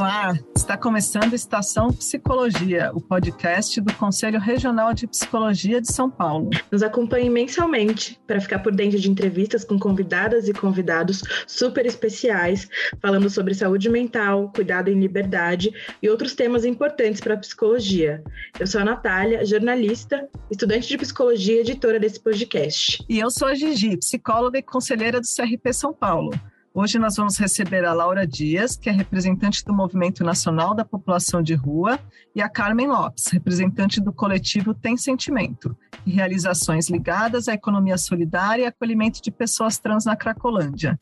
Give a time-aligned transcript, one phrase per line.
[0.00, 6.48] Olá, está começando Estação Psicologia, o podcast do Conselho Regional de Psicologia de São Paulo.
[6.72, 12.66] Nos acompanhe mensalmente para ficar por dentro de entrevistas com convidadas e convidados super especiais,
[12.98, 15.70] falando sobre saúde mental, cuidado em liberdade
[16.02, 18.24] e outros temas importantes para a psicologia.
[18.58, 23.04] Eu sou a Natália, jornalista, estudante de psicologia e editora desse podcast.
[23.06, 26.30] E eu sou a Gigi, psicóloga e conselheira do CRP São Paulo.
[26.72, 31.42] Hoje nós vamos receber a Laura Dias, que é representante do Movimento Nacional da População
[31.42, 31.98] de Rua,
[32.32, 35.76] e a Carmen Lopes, representante do coletivo Tem Sentimento,
[36.06, 40.96] e realizações ligadas à economia solidária e acolhimento de pessoas trans na Cracolândia.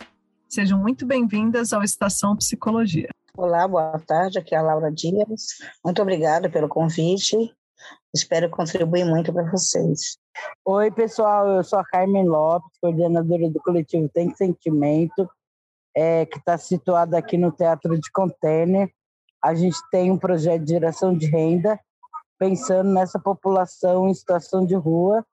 [0.49, 3.11] Sejam muito bem-vindas ao Estação Psicologia.
[3.37, 5.59] Olá, boa tarde, aqui é a Laura Dias.
[5.85, 7.37] Muito obrigada pelo convite.
[8.15, 10.17] Espero contribuir muito para vocês.
[10.65, 15.29] Oi, pessoal, eu sou a Carmen Lopes, coordenadora do coletivo Tem Sentimento
[15.99, 18.89] é, que está situado aqui no Teatro de Container.
[19.43, 21.77] A gente tem um projeto de geração de renda
[22.39, 25.27] pensando nessa população em situação de rua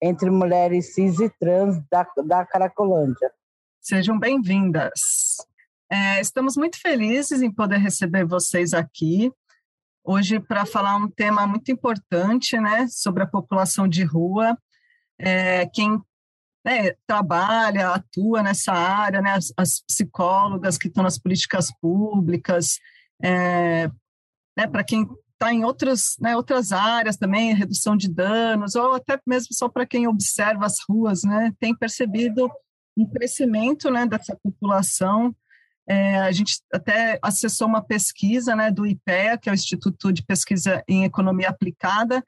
[0.00, 3.32] entre mulheres cis e trans da, da Caracolândia.
[3.80, 5.00] Sejam bem-vindas.
[5.90, 9.32] É, estamos muito felizes em poder receber vocês aqui
[10.04, 14.56] hoje para falar um tema muito importante, né, sobre a população de rua.
[15.18, 16.00] É, quem
[16.64, 22.78] né, trabalha, atua nessa área, né, as, as psicólogas que estão nas políticas públicas,
[23.22, 23.88] é,
[24.56, 29.18] né, para quem está em outras, né, outras áreas também, redução de danos, ou até
[29.26, 32.50] mesmo só para quem observa as ruas, né, tem percebido
[32.96, 35.34] um crescimento né, dessa população.
[35.88, 40.22] É, a gente até acessou uma pesquisa né, do IPEA, que é o Instituto de
[40.22, 42.24] Pesquisa em Economia Aplicada,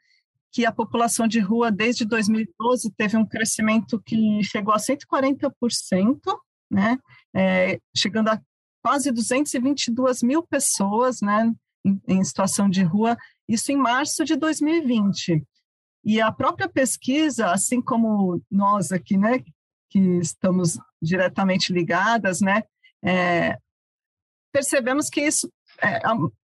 [0.55, 6.21] que a população de rua, desde 2012, teve um crescimento que chegou a 140%,
[6.71, 6.97] né,
[7.35, 8.41] é, chegando a
[8.81, 11.53] quase 222 mil pessoas né,
[12.07, 13.17] em, situação de rua,
[13.49, 15.45] isso em março de 2020.
[16.05, 19.43] E a própria pesquisa, assim como nós aqui, né,
[19.91, 22.63] que estamos diretamente ligadas, né,
[23.05, 23.59] é,
[24.53, 25.51] percebemos que isso
[25.83, 25.99] é,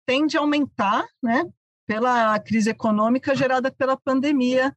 [0.05, 1.45] tende a aumentar, né,
[1.91, 4.73] pela crise econômica gerada pela pandemia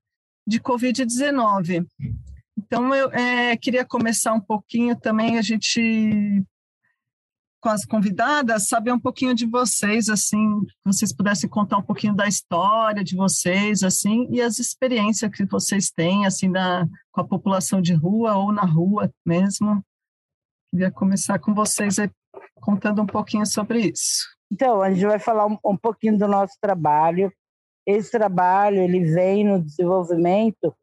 [0.48, 1.86] de Covid-19.
[2.58, 6.44] Então, eu é, queria começar um pouquinho também, a gente,
[7.62, 12.28] com as convidadas, saber um pouquinho de vocês, assim, vocês pudessem contar um pouquinho da
[12.28, 17.80] história de vocês, assim, e as experiências que vocês têm, assim, da, com a população
[17.80, 19.86] de rua ou na rua mesmo.
[20.72, 22.10] Queria começar com vocês aí,
[22.64, 24.24] contando um pouquinho sobre isso.
[24.52, 27.32] Então, a gente vai falar um, um pouquinho do nosso trabalho.
[27.86, 30.74] Esse trabalho ele vem no desenvolvimento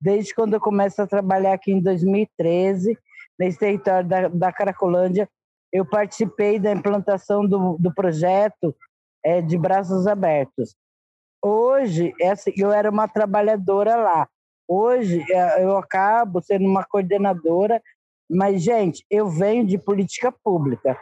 [0.00, 2.98] desde quando eu começo a trabalhar aqui em 2013,
[3.38, 5.26] nesse território da, da Caracolândia.
[5.72, 8.76] Eu participei da implantação do, do projeto
[9.24, 10.76] é, de Braços Abertos.
[11.42, 14.28] Hoje, essa, eu era uma trabalhadora lá.
[14.68, 17.82] Hoje, é, eu acabo sendo uma coordenadora,
[18.30, 20.98] mas, gente, eu venho de política pública.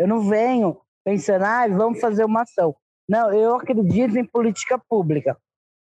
[0.00, 2.74] Eu não venho pensando, ah, vamos fazer uma ação.
[3.06, 5.36] Não, eu acredito em política pública.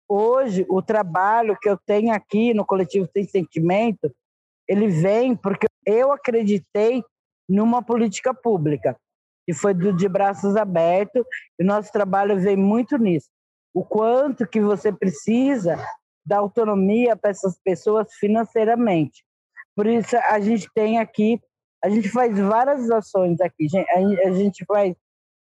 [0.09, 4.11] Hoje, o trabalho que eu tenho aqui no Coletivo Tem Sentimento,
[4.67, 7.03] ele vem porque eu acreditei
[7.47, 8.97] numa política pública,
[9.45, 11.23] que foi do de braços abertos,
[11.59, 13.29] e nosso trabalho vem muito nisso.
[13.75, 15.77] O quanto que você precisa
[16.25, 19.23] da autonomia para essas pessoas financeiramente.
[19.75, 21.39] Por isso, a gente tem aqui
[21.83, 23.67] a gente faz várias ações aqui.
[24.25, 24.95] A gente faz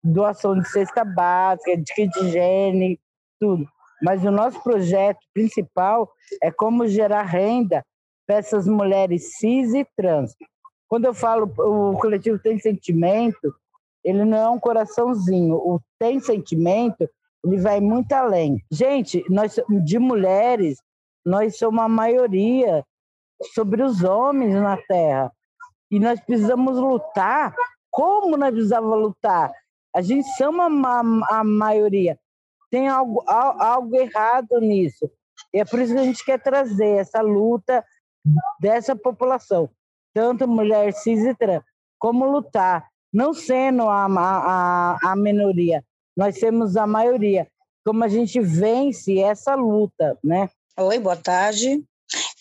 [0.02, 3.00] doação de cesta básica, de kit higiene,
[3.38, 3.66] tudo.
[4.02, 6.10] Mas o nosso projeto principal
[6.42, 7.84] é como gerar renda
[8.26, 10.34] para essas mulheres cis e trans.
[10.88, 13.54] Quando eu falo o coletivo tem sentimento,
[14.02, 15.56] ele não é um coraçãozinho.
[15.56, 17.08] O tem sentimento,
[17.44, 18.64] ele vai muito além.
[18.70, 20.78] Gente, nós de mulheres,
[21.24, 22.84] nós somos a maioria
[23.52, 25.30] sobre os homens na Terra.
[25.90, 27.54] E nós precisamos lutar.
[27.90, 29.52] Como nós precisamos lutar?
[29.94, 32.18] A gente chama a, a maioria.
[32.70, 35.10] Tem algo, algo errado nisso.
[35.52, 37.84] E é por isso que a gente quer trazer essa luta
[38.60, 39.68] dessa população,
[40.14, 41.64] tanto mulher cis e trans,
[41.98, 45.84] como lutar, não sendo a, a, a minoria,
[46.16, 47.48] nós temos a maioria.
[47.84, 50.48] Como a gente vence essa luta, né?
[50.78, 51.82] Oi, boa tarde.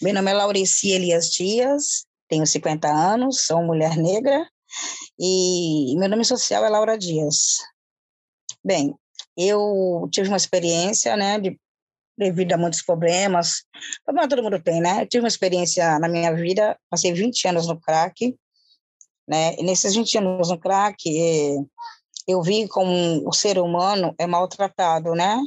[0.01, 4.47] Meu nome é Laurici Elias Dias, tenho 50 anos, sou mulher negra
[5.19, 7.57] e meu nome social é Laura Dias.
[8.63, 8.95] Bem,
[9.35, 11.59] eu tive uma experiência, né, de,
[12.17, 13.63] devido a muitos problemas,
[14.05, 15.01] problema todo mundo tem, né?
[15.01, 18.35] Eu tive uma experiência na minha vida, passei 20 anos no crack,
[19.27, 19.55] né?
[19.57, 20.99] E nesses 20 anos no crack,
[22.27, 25.39] eu vi como o ser humano é maltratado, né?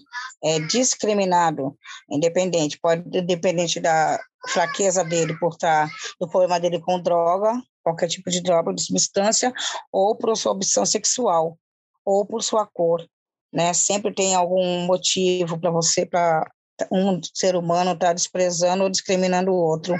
[0.42, 1.76] É discriminado,
[2.10, 5.88] independente, pode independente da fraqueza dele por estar
[6.20, 7.52] do problema dele com droga,
[7.82, 9.52] qualquer tipo de droga, de substância,
[9.92, 11.56] ou por sua opção sexual,
[12.04, 13.06] ou por sua cor,
[13.52, 13.72] né?
[13.72, 16.50] Sempre tem algum motivo para você para
[16.90, 19.94] um ser humano estar tá desprezando ou discriminando o outro.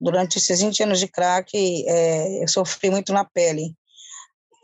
[0.00, 1.50] Durante esses 20 anos de crack,
[1.86, 3.74] é, eu sofri muito na pele.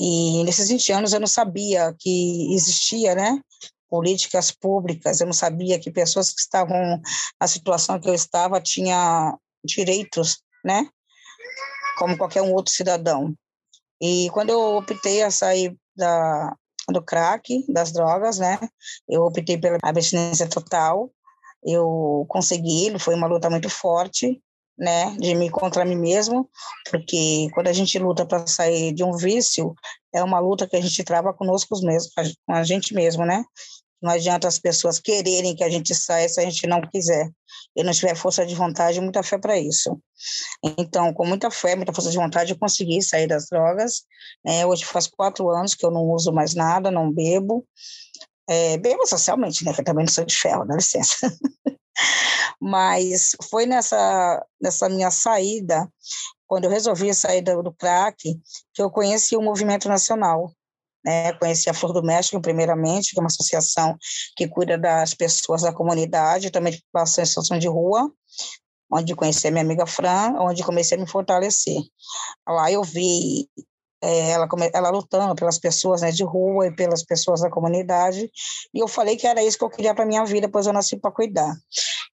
[0.00, 3.40] E nesses 20 anos eu não sabia que existia, né?
[3.88, 7.00] Políticas públicas, eu não sabia que pessoas que estavam
[7.40, 10.88] na situação que eu estava tinham direitos, né?
[11.98, 13.34] Como qualquer um outro cidadão.
[14.00, 16.56] E quando eu optei a sair da,
[16.88, 18.58] do crack, das drogas, né?
[19.08, 21.10] Eu optei pela abstinência total.
[21.62, 24.42] Eu consegui, foi uma luta muito forte,
[24.76, 26.48] né, de mim contra mim mesmo,
[26.90, 29.74] porque quando a gente luta para sair de um vício,
[30.12, 32.12] é uma luta que a gente trava conosco mesmos,
[32.46, 33.44] com a gente mesmo, né?
[34.02, 37.30] Não adianta as pessoas quererem que a gente saia se a gente não quiser.
[37.74, 39.98] E não tiver força de vontade, muita fé para isso.
[40.78, 44.02] Então, com muita fé, muita força de vontade, eu consegui sair das drogas.
[44.46, 47.66] É, hoje faz quatro anos que eu não uso mais nada, não bebo.
[48.46, 49.72] É, bebo socialmente, né?
[49.72, 51.16] Que eu também não sou de ferro, dá licença.
[52.60, 55.88] Mas foi nessa, nessa minha saída,
[56.46, 57.74] quando eu resolvi sair do, do
[58.72, 60.52] que eu conheci o movimento nacional.
[61.04, 61.32] Né?
[61.34, 63.96] Conheci a Flor do México, primeiramente, que é uma associação
[64.36, 68.10] que cuida das pessoas da comunidade, também de população em situação de rua,
[68.90, 71.80] onde conheci a minha amiga Fran, onde comecei a me fortalecer.
[72.48, 73.48] Lá eu vi
[74.04, 78.30] é, ela, ela lutando pelas pessoas né, de rua e pelas pessoas da comunidade,
[78.72, 80.98] e eu falei que era isso que eu queria para minha vida, pois eu nasci
[80.98, 81.56] para cuidar.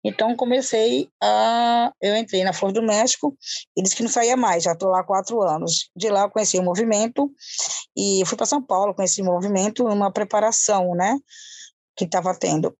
[0.03, 3.36] Então comecei a, eu entrei na Flor do México
[3.75, 5.89] e disse que não saía mais, já estou lá há quatro anos.
[5.95, 7.31] De lá eu conheci o movimento
[7.97, 11.18] e fui para São Paulo, conheci o movimento, uma preparação, né,
[11.97, 12.77] que estava tendo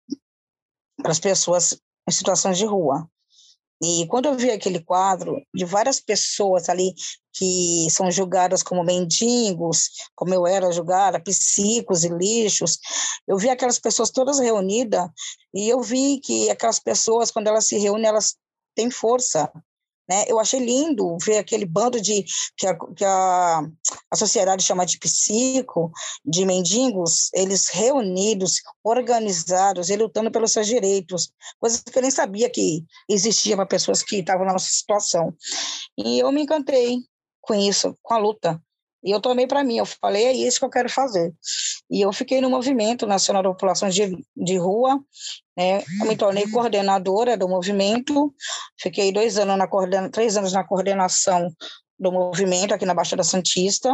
[1.02, 1.76] para as pessoas
[2.08, 3.08] em situações de rua.
[3.82, 6.92] E quando eu vi aquele quadro de várias pessoas ali
[7.32, 12.78] que são julgadas como mendigos, como eu era julgada, psicos e lixos,
[13.26, 15.08] eu vi aquelas pessoas todas reunidas
[15.54, 18.36] e eu vi que aquelas pessoas, quando elas se reúnem, elas
[18.74, 19.50] têm força,
[20.10, 20.24] né?
[20.26, 22.24] Eu achei lindo ver aquele bando de
[22.56, 23.60] que a, que a,
[24.10, 25.92] a sociedade chama de psico,
[26.24, 32.50] de mendigos, eles reunidos, organizados e lutando pelos seus direitos, coisas que eu nem sabia
[32.50, 35.32] que existia para pessoas que estavam na nossa situação.
[35.96, 36.98] E eu me encantei
[37.40, 38.60] com isso, com a luta.
[39.02, 41.32] E eu tomei para mim, eu falei, é isso que eu quero fazer.
[41.90, 45.00] E eu fiquei no Movimento Nacional da População de, de Rua,
[45.56, 45.82] né?
[46.00, 48.34] eu me tornei coordenadora do movimento,
[48.78, 51.50] fiquei dois anos na coordena, três anos na coordenação
[51.98, 53.90] do movimento aqui na Baixada Santista,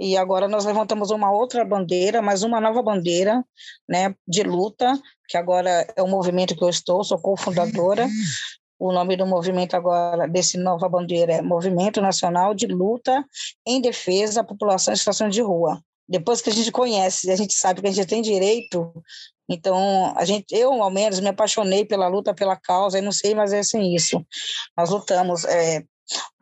[0.00, 3.44] e agora nós levantamos uma outra bandeira, mais uma nova bandeira,
[3.88, 4.92] né, de luta,
[5.28, 8.08] que agora é o movimento que eu estou, sou cofundadora,
[8.78, 13.24] o nome do movimento agora, desse nova bandeira, é Movimento Nacional de Luta
[13.66, 15.82] em Defesa da População em Situação de Rua.
[16.08, 18.90] Depois que a gente conhece, a gente sabe que a gente tem direito,
[19.48, 23.34] então a gente, eu ao menos me apaixonei pela luta, pela causa, e não sei,
[23.34, 24.24] mas é assim isso.
[24.76, 25.82] Nós lutamos, é,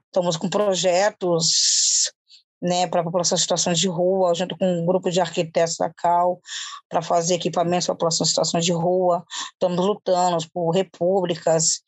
[0.07, 2.13] estamos com projetos
[2.61, 5.93] né, para a população em situações de rua, junto com um grupo de arquitetos da
[5.93, 6.41] CAL,
[6.89, 9.25] para fazer equipamentos para a população em situações de rua.
[9.53, 11.83] Estamos lutando por repúblicas,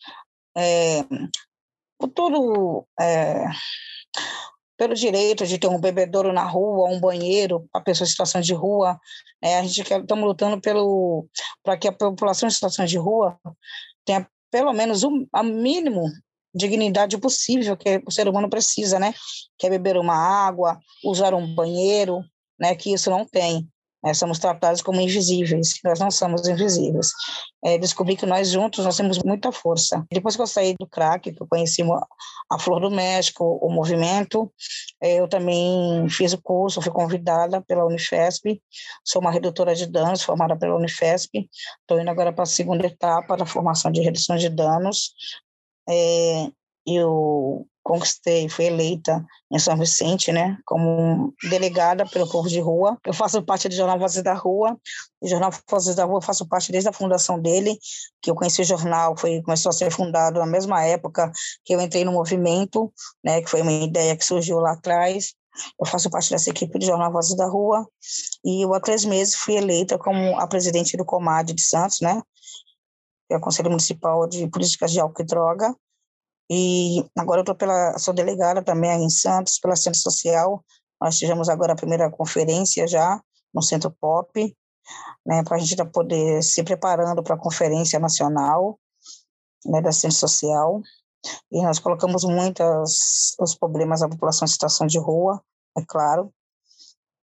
[0.57, 1.05] é,
[2.14, 3.45] todo, é,
[4.76, 8.55] pelo direito de ter um bebedouro na rua, um banheiro para pessoas em situação de
[8.55, 8.99] rua.
[9.43, 9.59] Né?
[9.59, 11.26] A gente estamos lutando pelo
[11.62, 13.38] para que a população em situações de rua
[14.05, 16.05] tenha pelo menos o um, mínimo
[16.55, 19.12] dignidade possível que o ser humano precisa, né?
[19.59, 22.25] Que é beber uma água, usar um banheiro,
[22.59, 22.75] né?
[22.75, 23.69] Que isso não tem.
[24.02, 27.11] Nós somos tratados como invisíveis, nós não somos invisíveis.
[27.64, 30.07] É, descobri que nós juntos nós temos muita força.
[30.11, 31.83] Depois que eu saí do crack, que eu conheci
[32.50, 34.52] a Flor do México, o movimento,
[35.02, 38.62] é, eu também fiz o curso, fui convidada pela Unifesp,
[39.05, 41.49] sou uma redutora de danos formada pela Unifesp,
[41.81, 45.12] estou indo agora para a segunda etapa da formação de redução de danos.
[45.88, 46.50] É,
[46.87, 52.99] eu conquistei, fui eleita em São Vicente, né, como delegada pelo povo de rua.
[53.02, 54.78] Eu faço parte do Jornal Vozes da Rua.
[55.23, 57.78] O Jornal Vozes da Rua eu faço parte desde a fundação dele,
[58.21, 61.33] que eu conheci o jornal, foi começou a ser fundado na mesma época
[61.64, 62.92] que eu entrei no movimento,
[63.25, 65.35] né, que foi uma ideia que surgiu lá atrás.
[65.80, 67.88] Eu faço parte dessa equipe do Jornal Vozes da Rua
[68.45, 72.21] e eu há três meses fui eleita como a presidente do Comad de Santos, né,
[73.26, 75.75] que é o Conselho Municipal de Políticas de Álcool e Droga,
[76.50, 80.64] e agora eu estou pela, sou delegada também em Santos, pela Centro Social.
[81.00, 83.21] Nós tivemos agora a primeira conferência já,
[83.55, 84.57] no Centro Pop,
[85.26, 88.78] né, para a gente poder se preparando para a Conferência Nacional
[89.67, 90.81] né, da Ciência Social.
[91.50, 95.43] E nós colocamos muitos os problemas da população em situação de rua,
[95.76, 96.33] é claro,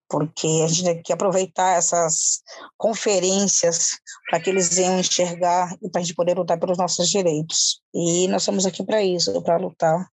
[0.08, 2.42] porque a gente tem que aproveitar essas
[2.76, 3.98] conferências
[4.28, 7.80] para que eles venham enxergar e para a gente poder lutar pelos nossos direitos.
[7.94, 10.08] E nós estamos aqui para isso, para lutar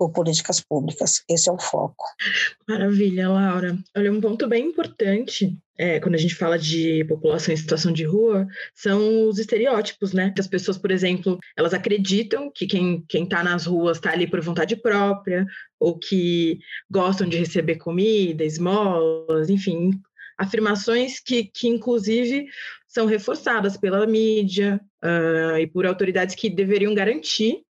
[0.00, 1.22] por políticas públicas.
[1.28, 2.06] Esse é o foco.
[2.66, 3.76] Maravilha, Laura.
[3.94, 8.04] Olha, um ponto bem importante é, quando a gente fala de população em situação de
[8.04, 10.30] rua são os estereótipos, né?
[10.34, 14.40] Que as pessoas, por exemplo, elas acreditam que quem está nas ruas está ali por
[14.40, 15.44] vontade própria,
[15.78, 19.90] ou que gostam de receber comida, esmolas, enfim,
[20.38, 22.46] afirmações que, que inclusive
[22.88, 27.62] são reforçadas pela mídia uh, e por autoridades que deveriam garantir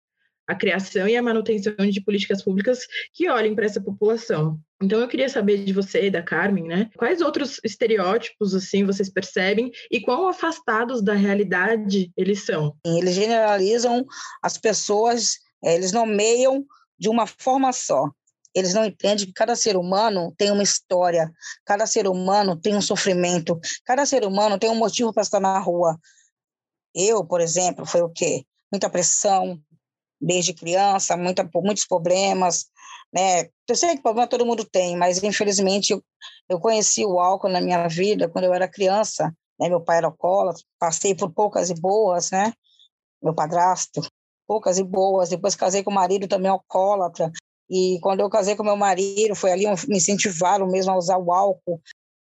[0.48, 2.80] a criação e a manutenção de políticas públicas
[3.12, 4.58] que olhem para essa população.
[4.82, 6.90] Então eu queria saber de você da Carmen, né?
[6.96, 12.74] Quais outros estereótipos assim vocês percebem e quão afastados da realidade eles são?
[12.84, 14.06] Eles generalizam
[14.42, 16.64] as pessoas, eh, eles nomeiam
[16.98, 18.10] de uma forma só.
[18.54, 21.30] Eles não entendem que cada ser humano tem uma história,
[21.66, 25.58] cada ser humano tem um sofrimento, cada ser humano tem um motivo para estar na
[25.58, 25.98] rua.
[26.94, 28.44] Eu, por exemplo, foi o quê?
[28.72, 29.60] Muita pressão,
[30.20, 32.66] desde criança, muita, muitos problemas,
[33.12, 33.48] né?
[33.68, 36.02] Eu sei que problema todo mundo tem, mas infelizmente eu,
[36.48, 39.68] eu conheci o álcool na minha vida quando eu era criança, né?
[39.68, 42.52] Meu pai era alcoólatra, passei por poucas e boas, né?
[43.22, 44.00] Meu padrasto,
[44.46, 45.28] poucas e boas.
[45.28, 47.30] Depois casei com o marido também alcoólatra.
[47.70, 51.32] E quando eu casei com meu marido, foi ali me incentivaram mesmo a usar o
[51.32, 51.80] álcool.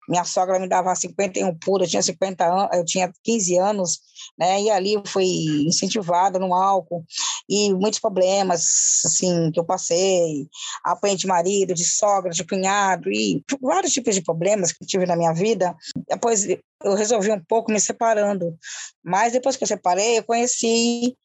[0.08, 4.00] Minha sogra me dava 51 pura, eu tinha 50 anos, eu tinha 15 anos,
[4.38, 4.60] né?
[4.62, 5.26] E ali fui
[5.66, 7.04] incentivada no álcool
[7.48, 10.48] e muitos problemas assim que eu passei,
[10.82, 15.16] apanhei de marido, de sogra, de cunhado e vários tipos de problemas que tive na
[15.16, 15.76] minha vida.
[16.08, 18.56] Depois eu resolvi um pouco me separando,
[19.02, 21.16] mas depois que eu separei, eu conheci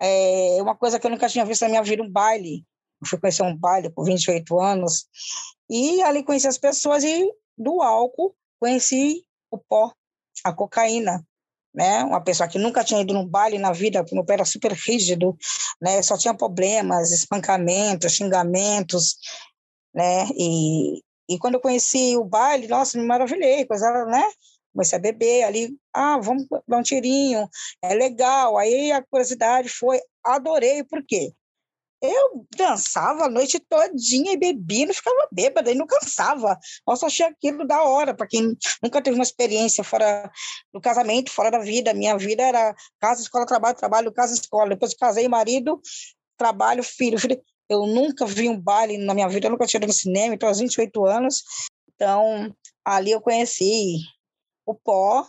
[0.00, 2.64] é, uma coisa que eu nunca tinha visto na minha vida, um baile.
[3.00, 5.06] Eu fui conhecer um baile com 28 anos
[5.68, 9.92] e ali conheci as pessoas e do álcool, conheci o pó,
[10.44, 11.24] a cocaína,
[11.74, 12.04] né?
[12.04, 15.36] Uma pessoa que nunca tinha ido num baile na vida, meu pé era super rígido,
[15.80, 16.02] né?
[16.02, 19.16] Só tinha problemas, espancamentos, xingamentos,
[19.94, 20.26] né?
[20.36, 24.24] E, e quando eu conheci o baile, nossa, me maravilhei, coisa, né?
[24.72, 27.48] Comecei a beber ali, ah, vamos dar um tirinho,
[27.82, 28.56] é legal.
[28.58, 31.32] Aí a curiosidade foi, adorei, por quê?
[32.02, 36.58] Eu dançava a noite todinha e bebia, não ficava bêbada e não cansava.
[36.84, 40.28] Nossa, achei aquilo da hora, para quem nunca teve uma experiência fora
[40.74, 41.94] do casamento, fora da vida.
[41.94, 44.70] Minha vida era casa, escola, trabalho, trabalho, casa, escola.
[44.70, 45.80] Depois casei, marido,
[46.36, 47.40] trabalho, filho, filho.
[47.68, 50.48] Eu nunca vi um baile na minha vida, eu nunca tinha ido no cinema, então
[50.48, 51.44] aos 28 anos.
[51.94, 52.52] Então,
[52.84, 53.98] ali eu conheci
[54.66, 55.24] o pó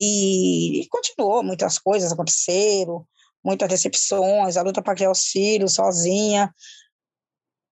[0.00, 3.06] e, e continuou, muitas coisas aconteceram
[3.44, 6.52] muitas decepções, a luta para criar os filhos sozinha.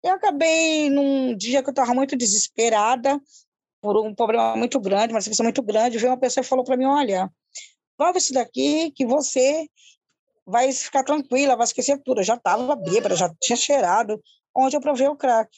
[0.03, 3.21] Eu acabei num dia que eu estava muito desesperada
[3.81, 6.77] por um problema muito grande, uma decepção muito grande, veio uma pessoa e falou para
[6.77, 7.31] mim, olha,
[7.97, 9.69] prova isso daqui que você
[10.47, 12.21] vai ficar tranquila, vai esquecer tudo.
[12.21, 14.23] Eu já estava bêbada, já tinha cheirado,
[14.55, 15.51] onde eu provei o crack.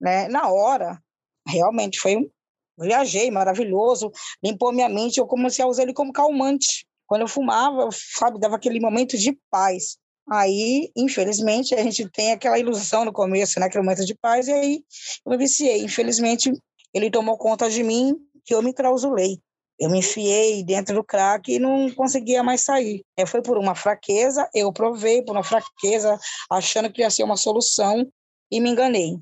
[0.00, 0.28] Né?
[0.28, 1.02] Na hora,
[1.46, 2.30] realmente foi um
[2.78, 4.10] viajei maravilhoso,
[4.42, 6.86] limpou minha mente, eu comecei a usar ele como calmante.
[7.12, 9.98] Quando eu fumava, sabe, dava aquele momento de paz.
[10.30, 14.52] Aí, infelizmente, a gente tem aquela ilusão no começo, né, aquele momento de paz, e
[14.52, 14.84] aí
[15.26, 15.84] eu me viciei.
[15.84, 16.50] Infelizmente,
[16.94, 18.16] ele tomou conta de mim,
[18.46, 19.38] que eu me clausulei.
[19.78, 23.04] Eu me enfiei dentro do crack e não conseguia mais sair.
[23.14, 26.18] É, foi por uma fraqueza, eu provei por uma fraqueza,
[26.50, 28.10] achando que ia ser uma solução,
[28.50, 29.18] e me enganei.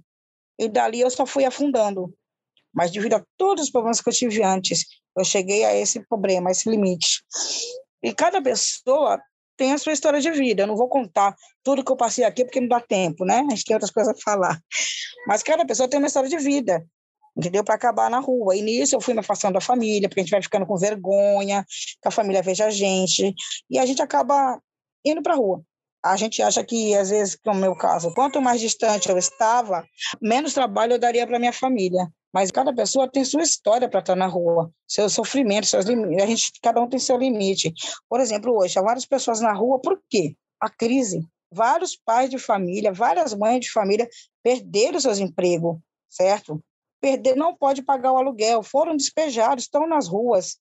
[0.56, 2.14] E dali eu só fui afundando.
[2.74, 4.84] Mas devido a todos os problemas que eu tive antes,
[5.16, 7.22] eu cheguei a esse problema, a esse limite.
[8.02, 9.20] E cada pessoa
[9.56, 10.62] tem a sua história de vida.
[10.62, 13.44] Eu não vou contar tudo que eu passei aqui porque não dá tempo, né?
[13.46, 14.58] A gente tem outras coisas a falar.
[15.26, 16.82] Mas cada pessoa tem uma história de vida,
[17.36, 17.62] entendeu?
[17.62, 18.56] Para acabar na rua.
[18.56, 21.64] E nisso eu fui me afastando da família, porque a gente vai ficando com vergonha,
[22.00, 23.34] que a família veja a gente.
[23.68, 24.58] E a gente acaba
[25.04, 25.62] indo para a rua.
[26.02, 29.86] A gente acha que, às vezes, no meu caso, quanto mais distante eu estava,
[30.20, 32.10] menos trabalho eu daria para minha família.
[32.32, 36.22] Mas cada pessoa tem sua história para estar na rua, seus sofrimentos, seus limites.
[36.22, 37.74] A gente, cada um tem seu limite.
[38.08, 40.36] Por exemplo, hoje, há várias pessoas na rua, por quê?
[40.60, 41.26] A crise.
[41.52, 44.08] Vários pais de família, várias mães de família
[44.42, 45.76] perderam seus empregos,
[46.08, 46.62] certo?
[47.00, 50.58] Perder, não pode pagar o aluguel, foram despejados, estão nas ruas.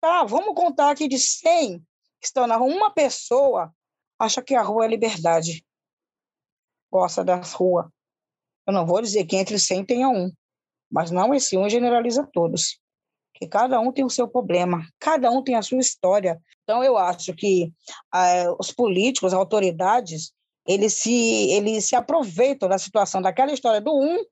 [0.00, 1.78] Tá, vamos contar aqui de 100
[2.20, 2.72] que estão na rua.
[2.72, 3.74] Uma pessoa
[4.18, 5.64] acha que a rua é liberdade,
[6.90, 7.86] gosta das ruas.
[8.66, 10.32] Eu não vou dizer que entre 100 tenha um,
[10.90, 12.80] mas não esse um generaliza todos.
[13.34, 16.40] Que cada um tem o seu problema, cada um tem a sua história.
[16.62, 17.72] Então, eu acho que
[18.14, 20.32] eh, os políticos, as autoridades,
[20.66, 24.24] eles se, eles se aproveitam da situação daquela história do um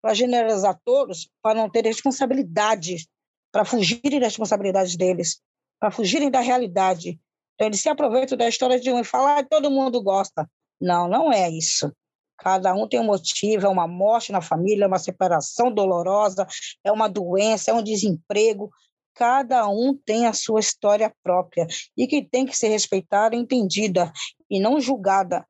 [0.00, 3.06] para generalizar todos, para não ter responsabilidade,
[3.52, 5.40] para fugirem das responsabilidades deles,
[5.78, 7.20] para fugirem da realidade.
[7.56, 10.48] Então, eles se aproveitam da história de um e falam, ah, todo mundo gosta.
[10.80, 11.90] Não, não é isso.
[12.38, 16.46] Cada um tem um motivo, é uma morte na família, é uma separação dolorosa,
[16.84, 18.70] é uma doença, é um desemprego.
[19.14, 24.12] Cada um tem a sua história própria e que tem que ser respeitada, entendida
[24.50, 25.46] e não julgada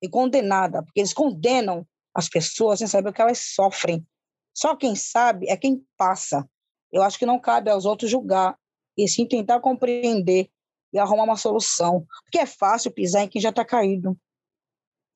[0.00, 1.84] e condenada, porque eles condenam
[2.14, 4.06] as pessoas sem saber o que elas sofrem.
[4.54, 6.48] Só quem sabe é quem passa.
[6.92, 8.56] Eu acho que não cabe aos outros julgar,
[8.96, 10.48] e sim tentar compreender
[10.92, 12.06] e arrumar uma solução.
[12.24, 14.16] Porque é fácil pisar em quem já está caído.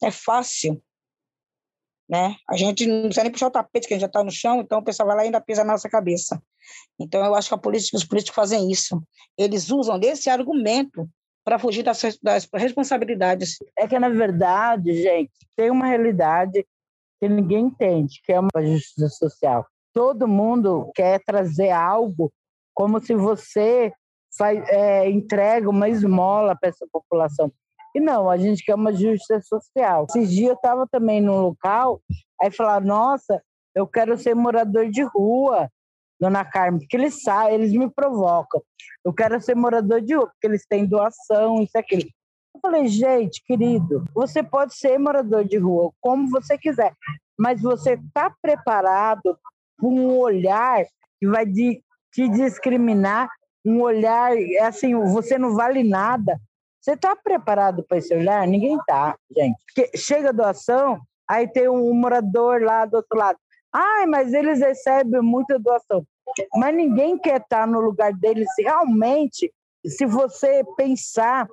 [0.03, 0.83] É fácil.
[2.09, 2.37] Né?
[2.49, 4.61] A gente não precisa nem puxar o tapete, que a gente já está no chão,
[4.61, 6.41] então o pessoal vai lá e ainda pisa na nossa cabeça.
[6.99, 9.03] Então, eu acho que política, os políticos fazem isso.
[9.37, 11.09] Eles usam desse argumento
[11.45, 13.57] para fugir das, das responsabilidades.
[13.77, 16.67] É que, na verdade, gente, tem uma realidade
[17.21, 19.67] que ninguém entende, que é uma justiça social.
[19.93, 22.33] Todo mundo quer trazer algo
[22.75, 23.93] como se você
[24.37, 27.53] faz, é, entrega uma esmola para essa população.
[27.95, 30.07] E não, a gente quer uma justiça social.
[30.09, 32.01] Esses dias eu estava também num local,
[32.41, 33.43] aí falaram, nossa,
[33.75, 35.71] eu quero ser morador de rua,
[36.21, 38.63] Dona Carmen, porque eles sabem, eles me provocam.
[39.05, 42.09] Eu quero ser morador de rua, porque eles têm doação, isso aquilo.
[42.55, 46.93] Eu falei, gente, querido, você pode ser morador de rua como você quiser,
[47.39, 49.39] mas você está preparado
[49.79, 50.85] com um olhar
[51.19, 53.29] que vai de, te discriminar,
[53.67, 54.33] um olhar,
[54.63, 56.41] assim, você não vale nada.
[56.81, 58.47] Você está preparado para esse olhar?
[58.47, 59.57] Ninguém está, gente.
[59.67, 63.39] Porque chega a doação, aí tem um morador lá do outro lado.
[63.73, 66.07] Ai, mas eles recebem muita doação.
[66.55, 68.49] Mas ninguém quer estar no lugar deles.
[68.59, 69.53] Realmente,
[69.85, 71.49] se você pensar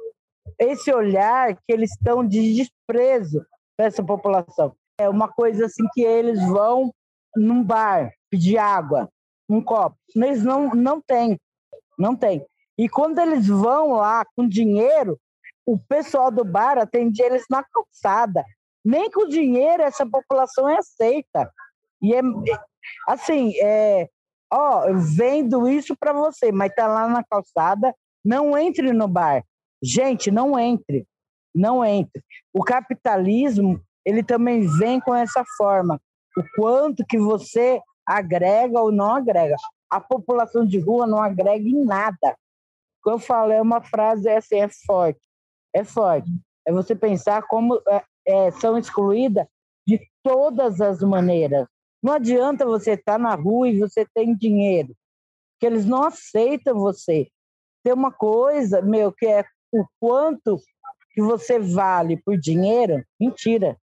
[0.59, 3.45] esse olhar que eles estão de desprezo
[3.75, 4.75] para essa população.
[4.99, 6.93] É uma coisa assim que eles vão
[7.35, 9.09] num bar pedir água,
[9.49, 9.97] um copo.
[10.15, 11.39] Eles não, não têm,
[11.97, 12.45] não tem.
[12.77, 15.19] E quando eles vão lá com dinheiro,
[15.65, 18.43] o pessoal do bar atende eles na calçada.
[18.83, 21.51] Nem com dinheiro essa população é aceita.
[22.01, 22.21] E é
[23.07, 24.09] assim, é,
[24.51, 29.43] ó, vendo isso para você, mas tá lá na calçada, não entre no bar.
[29.81, 31.07] Gente, não entre.
[31.53, 32.23] Não entre.
[32.53, 35.99] O capitalismo, ele também vem com essa forma.
[36.37, 39.55] O quanto que você agrega ou não agrega.
[39.93, 42.35] A população de rua não agrega em nada.
[42.99, 45.21] O que eu falo é uma frase é assim, é forte.
[45.71, 46.31] É forte.
[46.65, 49.45] É você pensar como é, é, são excluídas
[49.85, 51.67] de todas as maneiras.
[52.01, 54.95] Não adianta você estar tá na rua e você tem dinheiro,
[55.59, 57.29] que eles não aceitam você.
[57.83, 60.59] Tem uma coisa, meu, que é o quanto
[61.11, 63.77] que você vale por dinheiro, mentira.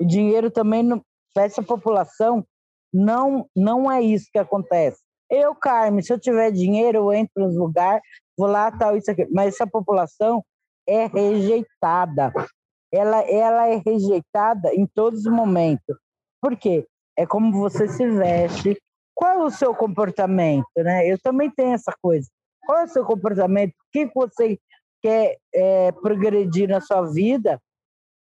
[0.00, 0.88] O dinheiro também,
[1.34, 2.46] para essa população,
[2.90, 5.03] não, não é isso que acontece.
[5.34, 8.02] Eu, Carmen, se eu tiver dinheiro, eu entro nos lugares,
[8.36, 9.26] vou lá, tal, isso aqui.
[9.32, 10.44] Mas essa população
[10.86, 12.32] é rejeitada.
[12.92, 15.96] Ela, ela é rejeitada em todos os momentos.
[16.40, 16.86] Por quê?
[17.16, 18.80] é como você se veste.
[19.14, 21.10] Qual é o seu comportamento, né?
[21.10, 22.28] Eu também tenho essa coisa.
[22.66, 23.70] Qual é o seu comportamento?
[23.70, 24.58] O que você
[25.02, 27.60] quer é, progredir na sua vida?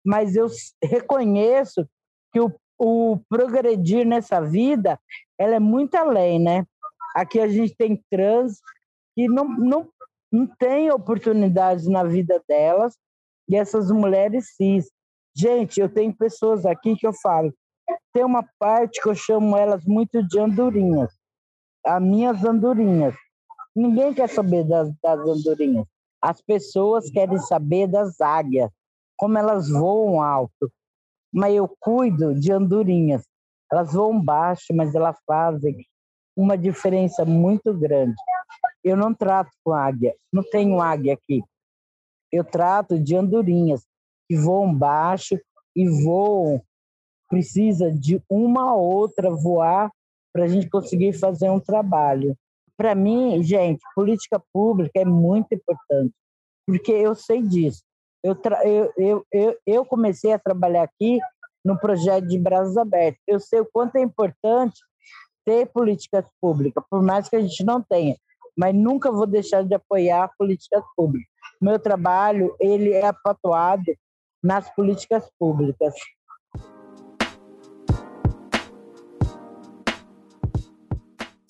[0.04, 0.48] Mas eu
[0.82, 1.88] reconheço
[2.32, 4.98] que o, o progredir nessa vida,
[5.38, 6.66] ela é muito além, né?
[7.14, 8.60] Aqui a gente tem trans
[9.14, 9.88] que não, não,
[10.30, 12.96] não tem oportunidades na vida delas
[13.48, 14.90] e essas mulheres cis.
[15.34, 17.52] Gente, eu tenho pessoas aqui que eu falo,
[18.12, 21.12] tem uma parte que eu chamo elas muito de andorinhas,
[21.84, 23.14] as minhas andorinhas.
[23.74, 25.86] Ninguém quer saber das, das andorinhas.
[26.20, 28.70] As pessoas querem saber das águias,
[29.16, 30.70] como elas voam alto.
[31.32, 33.24] Mas eu cuido de andorinhas.
[33.70, 35.86] Elas voam baixo, mas elas fazem
[36.36, 38.16] uma diferença muito grande.
[38.82, 41.42] Eu não trato com águia, não tenho águia aqui.
[42.30, 43.84] Eu trato de andorinhas
[44.28, 45.38] que voam baixo
[45.76, 46.62] e voam
[47.28, 49.90] precisa de uma ou outra voar
[50.34, 52.36] para a gente conseguir fazer um trabalho.
[52.76, 56.12] Para mim, gente, política pública é muito importante,
[56.66, 57.82] porque eu sei disso.
[58.22, 58.36] Eu,
[58.96, 61.18] eu, eu, eu comecei a trabalhar aqui
[61.64, 63.22] no projeto de Braços Abertos.
[63.26, 64.78] Eu sei o quanto é importante
[65.44, 68.16] ter políticas públicas, por mais que a gente não tenha,
[68.56, 71.28] mas nunca vou deixar de apoiar políticas públicas.
[71.60, 73.92] Meu trabalho ele é apatuado
[74.42, 75.94] nas políticas públicas.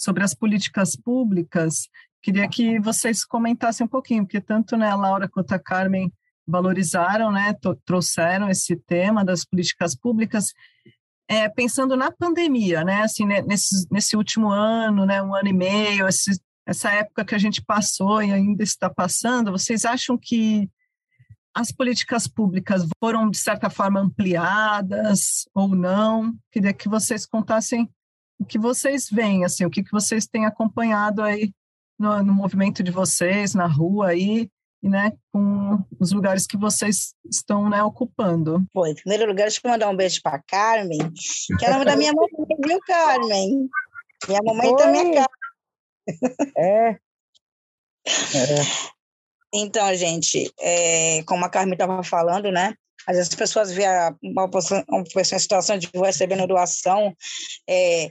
[0.02, 1.88] sobre as políticas públicas.
[2.20, 6.12] Queria que vocês comentassem um pouquinho, porque tanto né, a Laura quanto a Carmen
[6.44, 10.52] valorizaram, né, trouxeram esse tema das políticas públicas,
[11.28, 16.06] é, pensando na pandemia, né, assim, nesse, nesse último ano, né, um ano e meio,
[16.06, 20.68] esse, essa época que a gente passou e ainda está passando, vocês acham que
[21.54, 26.34] as políticas públicas foram, de certa forma, ampliadas ou não?
[26.50, 27.88] Queria que vocês contassem
[28.38, 31.52] o que vocês veem, assim, o que, que vocês têm acompanhado aí
[31.98, 34.50] no, no movimento de vocês, na rua aí,
[34.82, 38.64] né, com os lugares que vocês estão né, ocupando.
[38.72, 40.98] Pô, em primeiro lugar, deixa eu mandar um beijo para Carmen,
[41.58, 43.70] que é o nome da minha mamãe, viu, Carmen?
[44.28, 44.76] Minha mamãe Oi.
[44.76, 45.24] também é
[46.56, 46.88] É.
[46.88, 46.98] é.
[49.54, 52.74] Então, gente, é, como a Carmen estava falando, né?
[53.06, 53.88] Às vezes as pessoas veem
[54.22, 57.14] uma pessoa, uma pessoa em situação de recebendo doação.
[57.68, 58.08] É,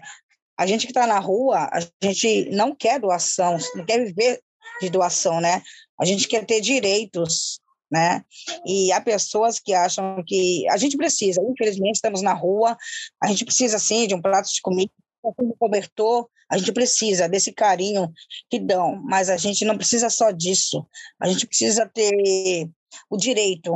[0.58, 4.40] a gente que está na rua, a gente não quer doação, não quer viver
[4.82, 5.62] de doação, né?
[6.02, 7.60] A gente quer ter direitos,
[7.92, 8.24] né?
[8.66, 12.76] E há pessoas que acham que a gente precisa, infelizmente estamos na rua,
[13.22, 14.92] a gente precisa sim de um prato de comida,
[15.24, 18.12] um cobertor, a gente precisa desse carinho
[18.50, 20.86] que dão, mas a gente não precisa só disso.
[21.22, 22.68] A gente precisa ter
[23.10, 23.74] o direito,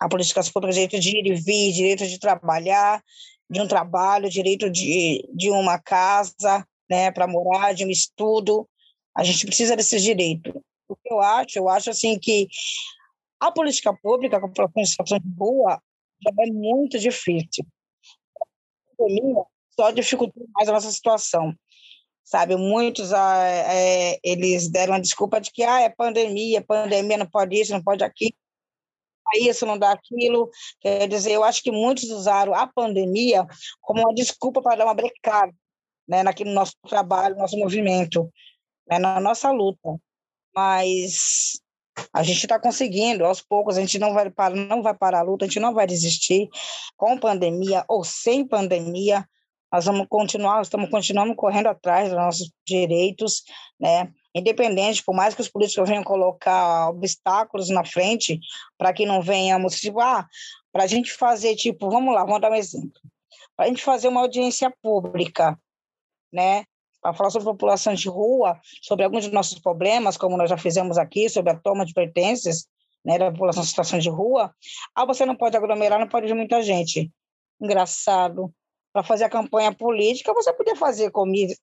[0.00, 3.02] a políticas públicas, direito de ir e vir, direito de trabalhar,
[3.48, 8.68] de um trabalho, direito de, de uma casa, né, para morar, de um estudo.
[9.16, 10.62] A gente precisa desse direito.
[10.88, 12.48] O que eu acho, eu acho assim que
[13.38, 15.80] a política pública com a de rua
[16.22, 17.64] já é muito difícil.
[18.40, 19.44] A pandemia
[19.76, 21.54] só dificultou mais a nossa situação
[22.28, 22.56] sabe?
[22.56, 27.58] Muitos ah, é, eles deram a desculpa de que ah, é pandemia, pandemia não pode
[27.58, 28.34] isso, não pode aquilo,
[29.36, 30.50] isso, não dá aquilo.
[30.80, 33.46] Quer dizer, eu acho que muitos usaram a pandemia
[33.80, 35.52] como uma desculpa para dar uma brecada
[36.06, 38.30] né, naquele nosso trabalho, nosso movimento,
[38.88, 39.98] né, na nossa luta.
[40.58, 41.60] Mas
[42.12, 45.22] a gente está conseguindo, aos poucos, a gente não vai, parar, não vai parar a
[45.22, 46.48] luta, a gente não vai desistir,
[46.96, 49.24] com pandemia ou sem pandemia,
[49.72, 53.44] nós vamos continuar, estamos continuando correndo atrás dos nossos direitos,
[53.78, 54.12] né?
[54.34, 58.40] Independente, por mais que os políticos venham colocar obstáculos na frente,
[58.76, 60.26] para que não venhamos, tipo, ah,
[60.72, 63.00] para a gente fazer, tipo, vamos lá, vamos dar um exemplo.
[63.54, 65.56] Para a gente fazer uma audiência pública,
[66.32, 66.64] né?
[67.08, 70.58] Para falar sobre a população de rua, sobre alguns dos nossos problemas, como nós já
[70.58, 72.66] fizemos aqui, sobre a toma de pertences,
[73.04, 74.52] né, da população em situação de rua.
[74.94, 77.10] Ah, você não pode aglomerar, não pode ir muita gente.
[77.60, 78.52] Engraçado
[78.92, 81.10] para fazer a campanha política, você podia fazer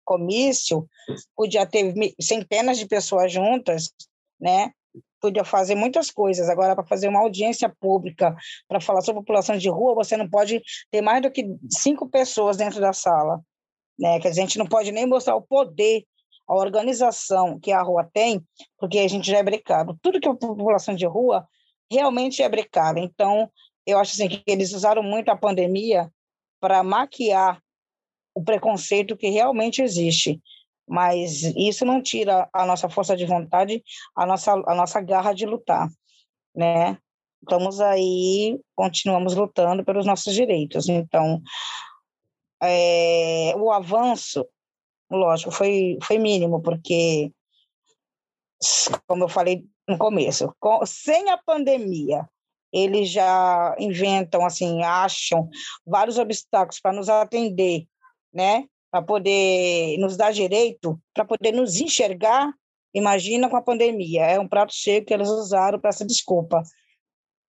[0.03, 0.87] comício,
[1.35, 3.91] podia ter centenas de pessoas juntas,
[4.39, 4.71] né?
[5.19, 6.49] Podia fazer muitas coisas.
[6.49, 8.35] Agora, para fazer uma audiência pública,
[8.67, 12.09] para falar sobre a população de rua, você não pode ter mais do que cinco
[12.09, 13.41] pessoas dentro da sala.
[13.97, 14.19] Né?
[14.19, 16.05] Que a gente não pode nem mostrar o poder,
[16.47, 18.41] a organização que a rua tem,
[18.77, 19.97] porque a gente já é brecado.
[20.01, 21.47] Tudo que a população de rua
[21.91, 22.99] realmente é brecado.
[22.99, 23.49] Então,
[23.85, 26.11] eu acho assim, que eles usaram muito a pandemia
[26.59, 27.61] para maquiar
[28.33, 30.41] o preconceito que realmente existe.
[30.87, 33.83] Mas isso não tira a nossa força de vontade,
[34.15, 35.89] a nossa, a nossa garra de lutar,
[36.55, 36.97] né?
[37.41, 40.89] Estamos aí, continuamos lutando pelos nossos direitos.
[40.89, 41.41] Então,
[42.61, 44.45] é, o avanço,
[45.09, 47.31] lógico, foi, foi mínimo, porque,
[49.07, 52.27] como eu falei no começo, com, sem a pandemia,
[52.71, 55.49] eles já inventam, assim, acham
[55.85, 57.87] vários obstáculos para nos atender,
[58.33, 58.65] né?
[58.91, 62.53] Para poder nos dar direito, para poder nos enxergar.
[62.93, 66.63] Imagina com a pandemia, é um prato cheio que eles usaram para essa desculpa.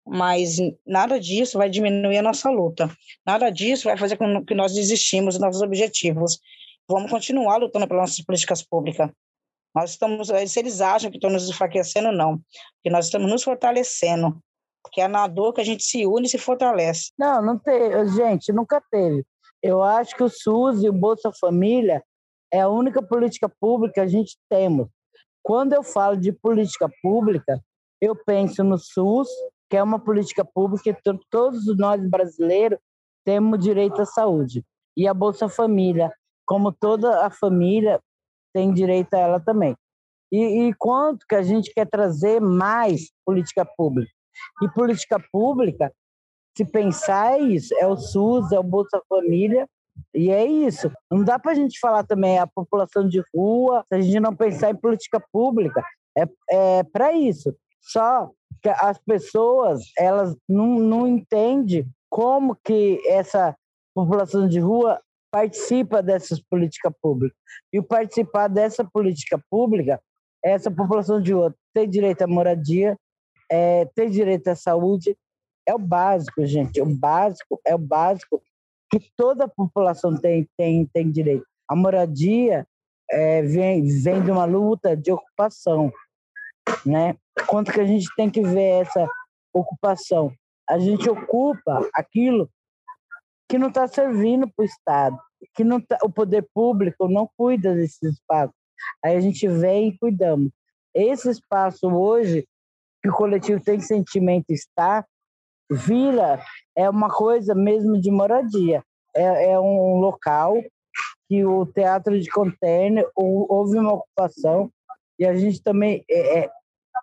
[0.05, 2.89] Mas nada disso vai diminuir a nossa luta.
[3.25, 6.39] Nada disso vai fazer com que nós desistimos dos nossos objetivos.
[6.87, 9.09] Vamos continuar lutando pelas nossas políticas públicas.
[9.73, 12.37] Nós estamos, se eles acham que estão nos enfraquecendo, não,
[12.75, 14.39] porque nós estamos nos fortalecendo
[14.85, 17.11] porque é na dor que a gente se une e se fortalece.
[17.17, 19.25] Não, não teve, gente, nunca teve.
[19.61, 22.03] Eu acho que o SUS e o Bolsa Família
[22.53, 24.87] é a única política pública que a gente temos.
[25.41, 27.59] Quando eu falo de política pública,
[27.99, 29.27] eu penso no SUS,
[29.69, 32.79] que é uma política pública que todos nós brasileiros
[33.25, 34.63] temos direito à saúde.
[34.95, 36.11] E a Bolsa Família,
[36.45, 37.99] como toda a família
[38.53, 39.75] tem direito a ela também.
[40.31, 44.11] E, e quanto que a gente quer trazer mais política pública?
[44.61, 45.91] E política pública,
[46.55, 49.67] se pensar, é isso: é o SUS, é o Bolsa Família,
[50.13, 50.91] e é isso.
[51.11, 54.35] Não dá para a gente falar também a população de rua, se a gente não
[54.35, 55.83] pensar em política pública.
[56.17, 57.53] É, é para isso.
[57.81, 58.31] Só
[58.69, 63.55] as pessoas elas não, não entendem como que essa
[63.93, 65.01] população de rua
[65.31, 67.37] participa dessas políticas públicas.
[67.73, 70.01] E participar dessa política pública,
[70.43, 72.97] essa população de rua tem direito à moradia,
[73.51, 75.17] é, tem direito à saúde,
[75.67, 76.81] é o básico, gente.
[76.81, 78.41] O básico é o básico
[78.89, 81.45] que toda a população tem, tem, tem direito.
[81.67, 82.65] A moradia
[83.09, 85.91] é, vem, vem de uma luta de ocupação,
[86.85, 87.15] né?
[87.47, 89.07] Quanto que a gente tem que ver essa
[89.53, 90.33] ocupação?
[90.69, 92.49] A gente ocupa aquilo
[93.47, 95.19] que não está servindo para o Estado,
[95.53, 98.55] que não tá, o poder público não cuida desses espaços.
[99.03, 100.51] Aí a gente vem e cuidamos.
[100.93, 102.47] Esse espaço hoje,
[103.01, 105.05] que o coletivo tem sentimento está,
[105.69, 106.43] vira
[106.75, 108.83] é uma coisa mesmo de moradia.
[109.15, 110.61] É, é um local
[111.27, 114.71] que o teatro de container houve uma ocupação
[115.17, 116.51] e a gente também é, é,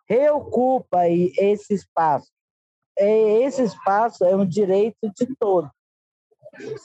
[0.09, 2.31] reocupa esse espaço.
[2.98, 5.70] É, esse espaço é um direito de todos.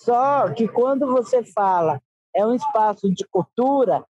[0.03, 2.01] Só que quando você fala
[2.33, 4.05] é um espaço de cultura,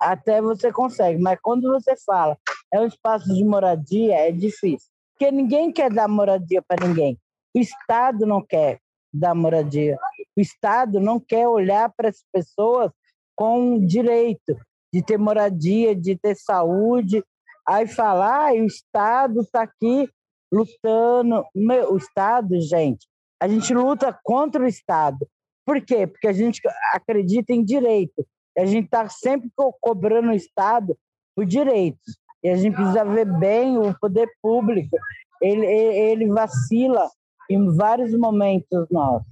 [0.00, 2.36] até você consegue, mas quando você fala
[2.72, 4.88] é um espaço de moradia, é difícil.
[5.12, 7.18] Porque ninguém quer dar moradia para ninguém.
[7.54, 8.80] O Estado não quer
[9.12, 9.96] dar moradia.
[10.36, 12.90] O Estado não quer olhar para as pessoas
[13.34, 14.58] com direito
[14.96, 17.22] de ter moradia, de ter saúde.
[17.68, 20.08] Aí falar, ah, o Estado está aqui
[20.50, 21.44] lutando.
[21.54, 23.06] Meu, o Estado, gente,
[23.38, 25.26] a gente luta contra o Estado.
[25.66, 26.06] Por quê?
[26.06, 26.62] Porque a gente
[26.94, 28.26] acredita em direito.
[28.56, 30.96] A gente está sempre co cobrando o Estado
[31.34, 32.16] por direitos.
[32.42, 34.96] E a gente precisa ver bem o poder público.
[35.42, 37.10] Ele, ele vacila
[37.50, 39.28] em vários momentos nossos.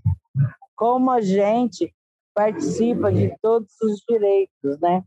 [0.77, 1.95] Como a gente
[2.35, 5.03] participa de todos os direitos, né?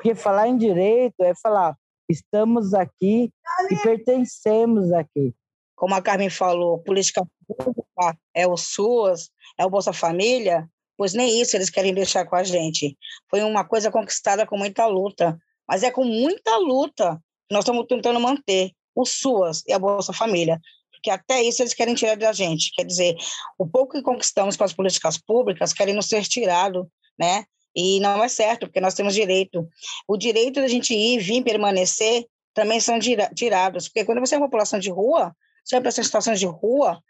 [0.00, 1.76] Porque falar em direito é falar,
[2.08, 3.30] estamos aqui
[3.70, 5.34] e pertencemos aqui.
[5.76, 11.38] Como a Carmen falou, política pública é o SUAS, é o Bolsa Família, pois nem
[11.42, 12.96] isso eles querem deixar com a gente.
[13.28, 17.84] Foi uma coisa conquistada com muita luta, mas é com muita luta que nós estamos
[17.86, 20.58] tentando manter o SUAS e a Bolsa Família,
[20.90, 22.72] porque até isso eles querem tirar da gente.
[22.74, 23.16] Quer dizer,
[23.58, 27.44] o pouco que conquistamos com as políticas públicas querem nos ser tirado, né?
[27.74, 29.68] E não é certo, porque nós temos direito.
[30.08, 32.98] O direito da gente ir, vir, permanecer, também são
[33.34, 33.88] tirados.
[33.88, 37.02] Porque quando você é uma população de rua, sempre essa situação de rua,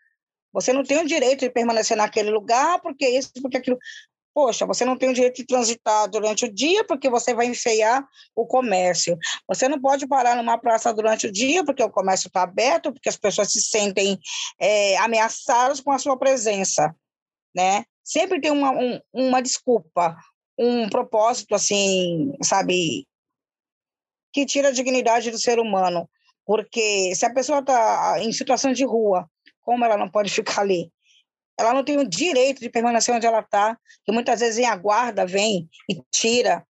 [0.52, 3.78] você não tem o direito de permanecer naquele lugar, porque isso, porque aquilo.
[4.32, 8.06] Poxa, você não tem o direito de transitar durante o dia porque você vai enfeiar
[8.34, 9.18] o comércio.
[9.48, 13.08] Você não pode parar numa praça durante o dia porque o comércio está aberto, porque
[13.08, 14.18] as pessoas se sentem
[14.58, 16.94] é, ameaçadas com a sua presença,
[17.54, 17.84] né?
[18.04, 20.16] Sempre tem uma, um, uma desculpa,
[20.60, 23.08] um propósito, assim, sabe,
[24.30, 26.08] que tira a dignidade do ser humano.
[26.44, 29.26] Porque se a pessoa está em situação de rua,
[29.62, 30.92] como ela não pode ficar ali?
[31.58, 34.76] Ela não tem o direito de permanecer onde ela está, que muitas vezes em a
[34.76, 36.66] guarda vem e tira.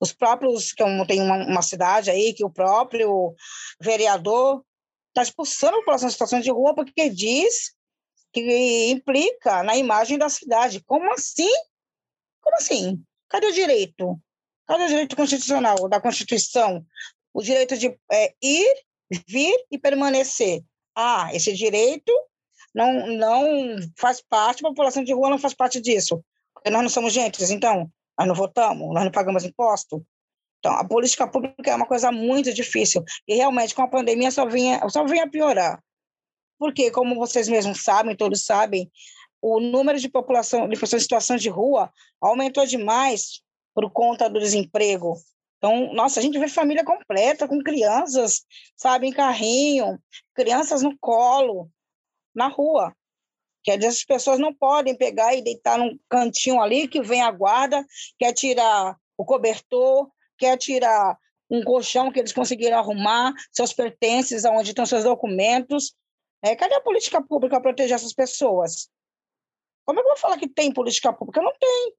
[0.00, 3.34] Os próprios, que tenho uma, uma cidade aí, que o próprio
[3.80, 4.64] vereador
[5.08, 7.74] está expulsando a população em situação de rua porque diz
[8.32, 10.82] que implica na imagem da cidade.
[10.84, 11.50] Como assim?
[12.40, 13.02] Como assim?
[13.28, 14.18] Cadê o direito?
[14.66, 16.84] Cadê o direito constitucional, da Constituição?
[17.32, 18.74] O direito de é, ir,
[19.26, 20.62] vir e permanecer.
[20.94, 22.12] Ah, esse direito
[22.74, 26.22] não, não faz parte, a população de rua não faz parte disso.
[26.52, 30.04] Porque nós não somos gente, então, nós não votamos, nós não pagamos imposto.
[30.58, 33.04] Então, a política pública é uma coisa muito difícil.
[33.26, 35.82] E realmente, com a pandemia, só vinha, só vinha piorar.
[36.58, 38.90] Porque, como vocês mesmos sabem, todos sabem,
[39.40, 43.40] o número de população de pessoas em situação de rua aumentou demais
[43.74, 45.14] por conta do desemprego.
[45.58, 48.44] Então, nossa, a gente vê família completa, com crianças,
[48.76, 49.98] sabe, em carrinho,
[50.34, 51.68] crianças no colo,
[52.34, 52.94] na rua.
[53.64, 57.30] Quer dizer, as pessoas não podem pegar e deitar num cantinho ali que vem a
[57.30, 57.84] guarda,
[58.18, 61.18] quer tirar o cobertor, quer tirar
[61.50, 65.94] um colchão que eles conseguiram arrumar, seus pertences, aonde estão seus documentos.
[66.42, 68.88] É, cadê a política pública para proteger essas pessoas?
[69.88, 71.40] Como é que eu vou falar que tem política pública?
[71.40, 71.94] Não tem.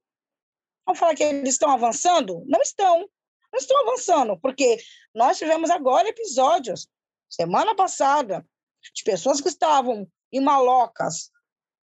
[0.86, 2.44] Vamos falar que eles estão avançando?
[2.46, 3.00] Não estão.
[3.52, 4.78] Não estão avançando, porque
[5.12, 6.88] nós tivemos agora episódios,
[7.28, 8.46] semana passada,
[8.94, 11.32] de pessoas que estavam em malocas,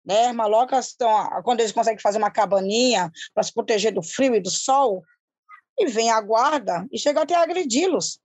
[0.04, 0.32] né?
[0.32, 4.48] Malocas estão quando eles conseguem fazer uma cabaninha para se proteger do frio e do
[4.48, 5.02] sol,
[5.76, 8.20] e vem a guarda e chega até a agredi-los.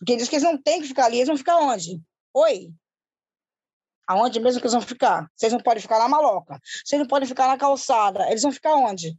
[0.00, 2.02] Porque diz que eles não têm que ficar ali, eles vão ficar onde?
[2.34, 2.74] Oi?
[4.10, 5.30] Aonde mesmo que eles vão ficar?
[5.36, 6.58] Vocês não podem ficar na maloca.
[6.84, 8.28] Vocês não podem ficar na calçada.
[8.28, 9.16] Eles vão ficar onde?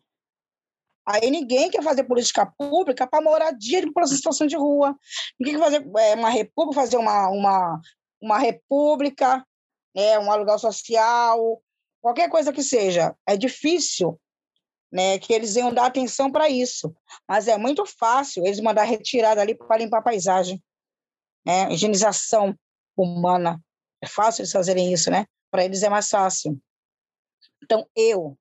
[1.06, 4.94] Aí ninguém quer fazer política pública para moradia para situação de rua.
[5.40, 7.82] Ninguém quer fazer é, uma república, fazer uma, uma,
[8.22, 9.46] uma república
[9.96, 11.62] né, um aluguel social,
[12.02, 13.16] qualquer coisa que seja.
[13.26, 14.20] É difícil
[14.92, 16.94] né, que eles iam dar atenção para isso.
[17.26, 20.62] Mas é muito fácil eles mandar retirada ali para limpar a paisagem,
[21.46, 21.72] né?
[21.72, 22.54] Higienização
[22.96, 23.58] humana.
[24.02, 25.26] É fácil eles fazerem isso, né?
[25.52, 26.60] Para eles é mais fácil.
[27.64, 28.38] Então, eu,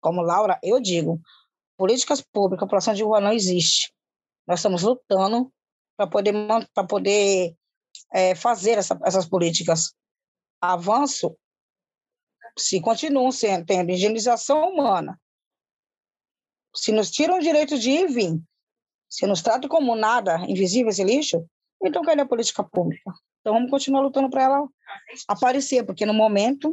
[0.00, 1.20] como Laura, eu digo,
[1.76, 3.92] políticas públicas, população de rua não existe.
[4.46, 5.52] Nós estamos lutando
[5.96, 6.34] para poder,
[6.74, 7.56] pra poder
[8.12, 9.94] é, fazer essa, essas políticas.
[10.60, 11.36] Avanço
[12.58, 15.20] se continuam sendo, tendo higienização humana,
[16.74, 18.42] se nos tiram o direito de ir e vir,
[19.08, 21.44] se nos tratam como nada, invisível esse lixo,
[21.82, 23.12] então cadê a política pública?
[23.40, 24.68] Então vamos continuar lutando para ela
[25.28, 26.72] aparecer, porque no momento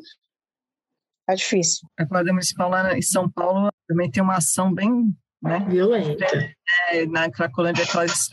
[1.30, 1.88] é difícil.
[1.98, 6.26] A Guarda Municipal lá em São Paulo também tem uma ação bem né, violenta.
[6.92, 8.30] É, na Cracolândia, aquelas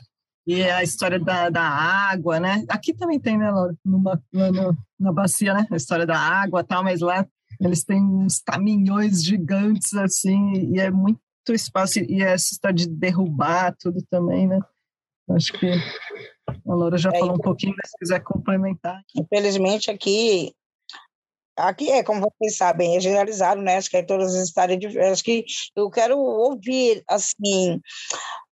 [0.47, 2.64] e a história da, da água, né?
[2.68, 3.75] Aqui também tem, né, Laura?
[3.83, 5.66] Numa, na, na bacia, né?
[5.70, 7.27] A história da água e tal, mas lá
[7.61, 13.75] eles têm uns caminhões gigantes, assim, e é muito espaço, e essa história de derrubar
[13.79, 14.61] tudo também, né?
[15.31, 15.70] Acho que
[16.46, 19.02] a Laura já é, falou um pouquinho, mas se quiser complementar.
[19.14, 20.54] Infelizmente, aqui
[21.57, 23.76] Aqui é, como vocês sabem, é generalizado, né?
[23.76, 24.98] Acho que é todas as de.
[24.98, 25.44] Acho que
[25.76, 27.80] eu quero ouvir, assim,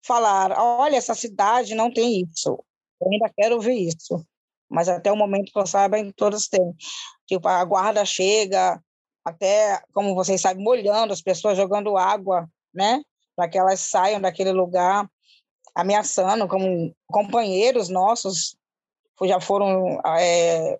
[0.06, 2.62] falar: olha, essa cidade não tem isso.
[3.02, 4.25] Eu ainda quero ouvir isso.
[4.69, 6.75] Mas até o momento que eu saiba, todas têm.
[7.25, 8.82] Tipo, a guarda chega,
[9.23, 13.02] até, como vocês sabem, molhando as pessoas, jogando água, né?
[13.36, 15.10] Para que elas saiam daquele lugar,
[15.75, 18.58] ameaçando, como companheiros nossos
[19.27, 20.79] já foram é,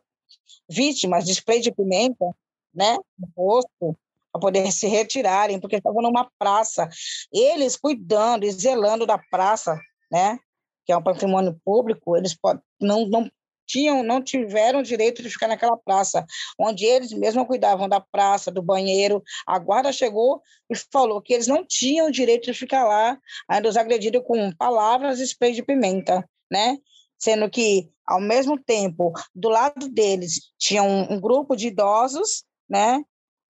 [0.70, 2.26] vítimas de spray de pimenta,
[2.74, 2.98] né?
[3.18, 3.98] No rosto,
[4.32, 6.88] para poder se retirarem, porque estavam numa praça.
[7.34, 9.78] Eles cuidando e zelando da praça,
[10.12, 10.40] né?
[10.86, 12.38] Que é um patrimônio público, eles
[12.80, 13.30] não, não
[13.70, 16.26] tinham, não tiveram direito de ficar naquela praça,
[16.58, 19.24] onde eles mesmos cuidavam da praça, do banheiro.
[19.46, 23.78] A guarda chegou e falou que eles não tinham direito de ficar lá, ainda os
[23.78, 26.78] agrediram com palavras e spray de pimenta, né?
[27.20, 33.04] Sendo que, ao mesmo tempo, do lado deles tinha um, um grupo de idosos, né?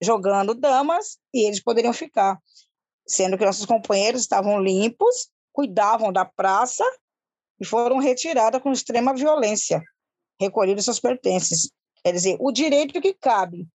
[0.03, 2.39] Jogando damas e eles poderiam ficar.
[3.07, 6.85] Sendo que nossos companheiros estavam limpos, cuidavam da praça
[7.61, 9.81] e foram retirados com extrema violência
[10.41, 11.71] recolhido seus pertences.
[12.03, 13.67] Quer dizer, o direito que cabe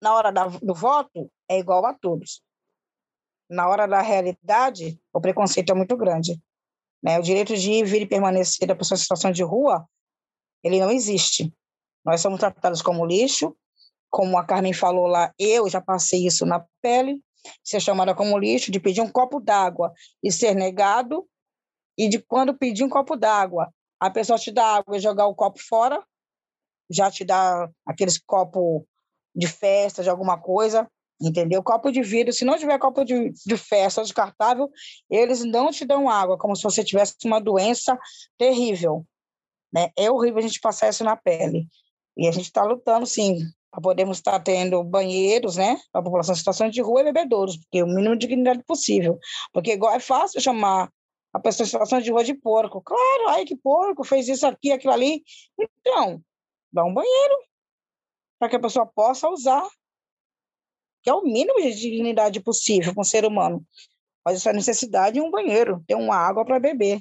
[0.00, 2.42] na hora da, do voto é igual a todos.
[3.48, 6.40] Na hora da realidade, o preconceito é muito grande.
[7.02, 7.18] Né?
[7.18, 9.86] O direito de ir, vir e permanecer da pessoa em situação de rua,
[10.62, 11.52] ele não existe.
[12.04, 13.56] Nós somos tratados como lixo,
[14.10, 17.22] como a Carmen falou lá, eu já passei isso na pele,
[17.62, 21.26] ser chamada como lixo, de pedir um copo d'água e ser negado,
[21.96, 23.72] e de quando pedir um copo d'água,
[24.02, 26.02] a pessoa te dá água e jogar o copo fora,
[26.90, 28.84] já te dá aqueles copo
[29.32, 31.62] de festa, de alguma coisa, entendeu?
[31.62, 34.68] Copo de vidro, se não tiver copo de, de festa descartável,
[35.08, 37.96] eles não te dão água, como se você tivesse uma doença
[38.36, 39.06] terrível,
[39.72, 39.90] né?
[39.96, 41.68] É horrível a gente passar isso na pele.
[42.16, 43.38] E a gente está lutando, sim,
[43.70, 47.56] para podermos estar tendo banheiros, né, para a população em situação de rua e bebedouros,
[47.56, 49.16] porque o mínimo de dignidade possível.
[49.52, 50.90] Porque igual é fácil chamar
[51.32, 52.82] a pessoa situação de rua de porco.
[52.82, 55.22] Claro, ai que porco, fez isso aqui, aquilo ali.
[55.58, 56.22] Então,
[56.72, 57.36] dá um banheiro
[58.38, 59.66] para que a pessoa possa usar,
[61.02, 63.64] que é o mínimo de dignidade possível com o ser humano.
[64.24, 67.00] Mas essa necessidade é um banheiro, ter uma água para beber,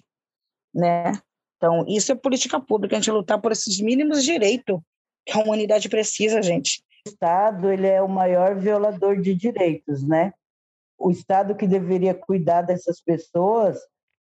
[0.73, 1.13] né?
[1.57, 4.79] Então, isso é política pública, a gente lutar por esses mínimos direitos
[5.25, 6.83] que a humanidade precisa, gente.
[7.05, 10.33] O Estado, ele é o maior violador de direitos, né?
[10.97, 13.79] O Estado que deveria cuidar dessas pessoas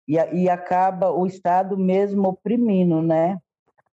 [0.07, 3.37] e, e acaba o Estado mesmo oprimindo, né?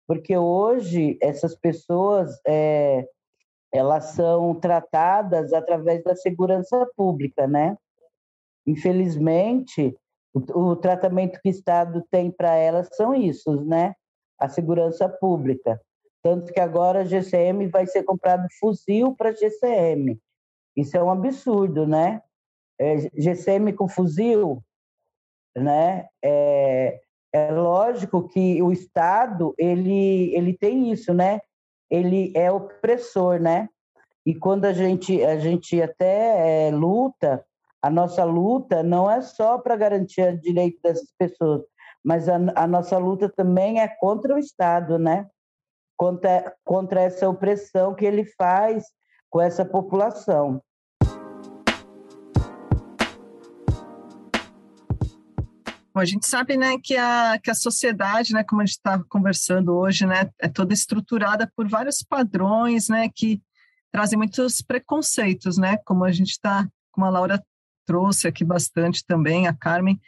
[0.08, 3.08] Porque hoje essas pessoas é,
[3.72, 7.78] elas são tratadas através da segurança pública, né?
[8.66, 9.96] Infelizmente,
[10.34, 13.94] o, o tratamento que o Estado tem para elas são isso, né?
[14.40, 15.80] A segurança pública.
[16.24, 20.20] Tanto que agora a GCM vai ser comprado fuzil para GCM.
[20.76, 22.22] Isso é um absurdo, né?
[22.80, 24.64] É, GCM com fuzil,
[25.56, 26.08] né?
[26.24, 27.00] É,
[27.34, 31.40] é lógico que o Estado ele ele tem isso, né?
[31.90, 33.70] Ele é opressor, né?
[34.26, 37.46] E quando a gente a gente até é, luta,
[37.82, 41.64] a nossa luta não é só para garantir o direito dessas pessoas,
[42.04, 45.28] mas a, a nossa luta também é contra o Estado, né?
[45.98, 48.86] Contra, contra essa opressão que ele faz
[49.30, 50.62] com essa população.
[56.00, 59.04] Bom, a gente sabe né, que, a, que a sociedade, né, como a gente está
[59.10, 63.42] conversando hoje, né, é toda estruturada por vários padrões né, que
[63.92, 67.44] trazem muitos preconceitos, né, como a gente está como a Laura
[67.86, 70.00] trouxe aqui bastante também, a Carmen,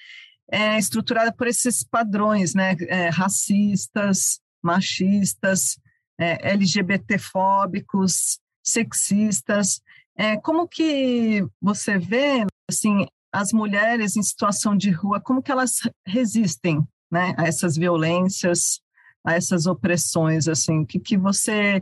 [0.49, 5.77] é estruturada por esses padrões, né, é, racistas, machistas,
[6.17, 9.81] é, LGBTfóbicos, sexistas.
[10.15, 15.73] É, como que você vê, assim, as mulheres em situação de rua, como que elas
[16.05, 18.81] resistem, né, a essas violências,
[19.23, 21.81] a essas opressões, assim, que, que você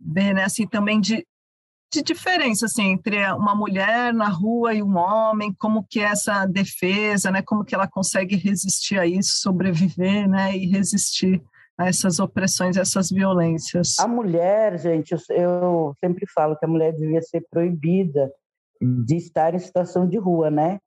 [0.00, 1.26] vê, né, assim, também de,
[1.92, 6.44] de diferença, assim, entre uma mulher na rua e um homem, como que é essa
[6.46, 11.42] defesa, né, como que ela consegue resistir a isso, sobreviver, né, e resistir
[11.78, 13.98] a essas opressões, essas violências.
[13.98, 18.30] A mulher, gente, eu, eu sempre falo que a mulher devia ser proibida
[18.82, 20.80] de estar em situação de rua, né?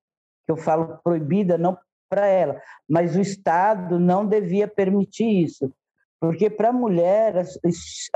[0.47, 1.77] Eu falo proibida não
[2.09, 5.73] para ela, mas o Estado não devia permitir isso,
[6.19, 7.41] porque para a mulher a,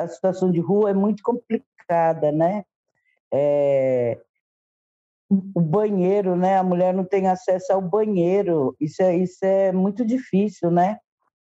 [0.03, 2.63] a, situação de rua é muito complicada, né?
[3.31, 4.19] É,
[5.29, 6.57] o banheiro, né?
[6.57, 10.99] A mulher não tem acesso ao banheiro, isso é, isso é muito difícil, né?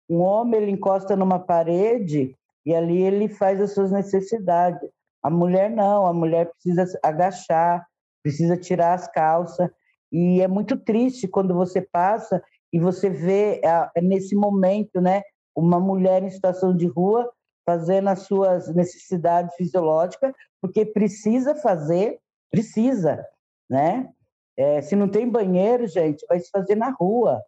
[0.09, 4.89] Um homem ele encosta numa parede e ali ele faz as suas necessidades.
[5.21, 7.88] A mulher não, a mulher precisa agachar,
[8.23, 9.69] precisa tirar as calças.
[10.11, 12.41] E é muito triste quando você passa
[12.71, 15.21] e você vê é nesse momento, né,
[15.55, 17.31] uma mulher em situação de rua
[17.65, 23.23] fazendo as suas necessidades fisiológicas, porque precisa fazer, precisa,
[23.69, 24.09] né?
[24.57, 27.39] É, se não tem banheiro, gente, vai se fazer na rua.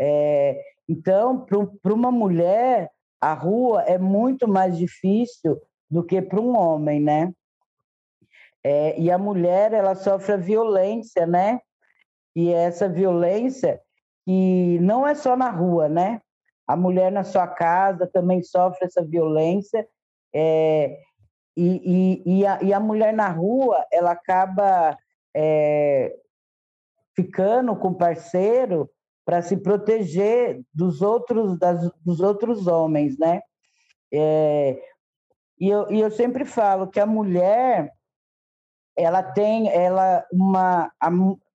[0.00, 0.58] É,
[0.88, 1.44] então,
[1.82, 2.90] para uma mulher,
[3.20, 5.60] a rua é muito mais difícil
[5.90, 7.32] do que para um homem, né?
[8.64, 11.60] É, e a mulher, ela sofre a violência, né?
[12.34, 13.80] E essa violência
[14.24, 16.20] que não é só na rua, né?
[16.66, 19.88] A mulher na sua casa também sofre essa violência.
[20.34, 20.98] É,
[21.56, 24.96] e, e, e, a, e, a, mulher na rua, ela acaba
[25.34, 26.14] é,
[27.16, 28.88] ficando com o parceiro
[29.24, 33.40] para se proteger dos outros, das, dos outros homens, né?
[34.12, 34.78] É,
[35.58, 37.92] e, eu, e eu sempre falo que a mulher
[38.98, 41.10] ela tem ela uma a,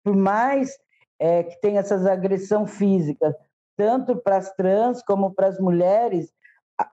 [0.03, 0.77] por mais
[1.21, 3.35] é, que tem essas agressões físicas
[3.77, 6.33] tanto para as trans como para as mulheres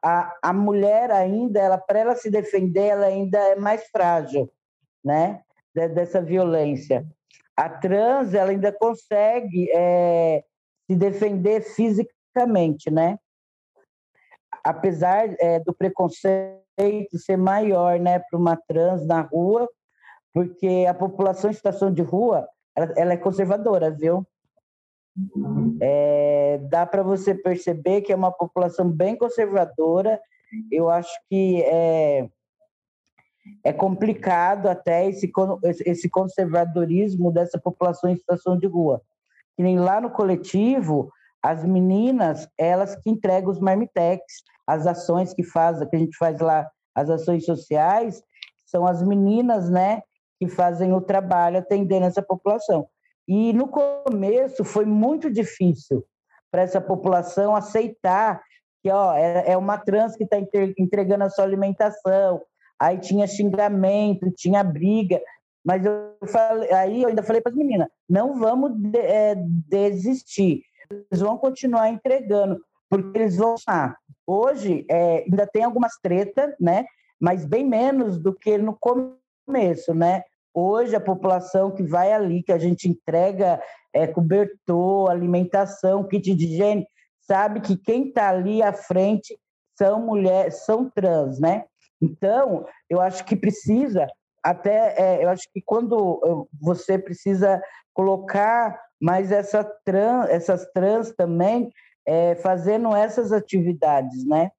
[0.03, 4.51] a, a mulher ainda ela para ela se defender ela ainda é mais frágil
[5.03, 5.41] né
[5.73, 7.05] dessa violência.
[7.57, 10.41] A trans ela ainda consegue é,
[10.89, 13.17] se defender fisicamente né?
[14.63, 19.69] Apesar é, do preconceito ser maior né para uma trans na rua
[20.35, 24.27] porque a população em situação de rua ela, ela é conservadora, viu?
[25.79, 30.19] É, dá para você perceber que é uma população bem conservadora.
[30.69, 32.27] Eu acho que é,
[33.63, 35.31] é complicado até esse,
[35.85, 39.01] esse conservadorismo dessa população em situação de rua.
[39.55, 44.21] Que nem lá no coletivo, as meninas, elas que entregam os marmitex,
[44.67, 48.21] as ações que faz, que a gente faz lá, as ações sociais,
[48.65, 50.03] são as meninas, né,
[50.39, 52.87] que fazem o trabalho atendendo essa população.
[53.27, 56.05] E no começo foi muito difícil
[56.51, 58.41] para essa população aceitar
[58.85, 60.37] que ó, é, é uma trans que está
[60.77, 62.39] entregando a sua alimentação,
[62.79, 65.19] aí tinha xingamento, tinha briga,
[65.65, 69.33] mas eu falei, aí eu ainda falei para as meninas, não vamos de, é,
[69.67, 73.97] desistir, eles vão continuar entregando, porque eles vão lá.
[74.27, 76.85] Hoje é, ainda tem algumas tretas, né?
[77.19, 80.23] Mas bem menos do que no começo começo, né?
[80.53, 83.61] Hoje a população que vai ali, que a gente entrega
[83.93, 86.87] é, cobertor, alimentação, kit de higiene,
[87.19, 89.37] sabe que quem está ali à frente
[89.77, 91.65] são mulheres, são trans, né?
[92.01, 94.07] Então, eu acho que precisa,
[94.43, 97.61] até, é, eu acho que quando você precisa
[97.93, 101.71] colocar mais essa trans, essas trans também
[102.05, 104.51] é, fazendo essas atividades, né?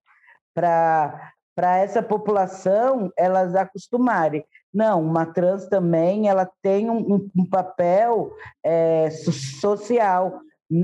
[0.55, 4.45] Para essa população elas acostumarem.
[4.77, 8.31] Não, uma trans também ela tem um, um papel
[8.63, 10.39] é, social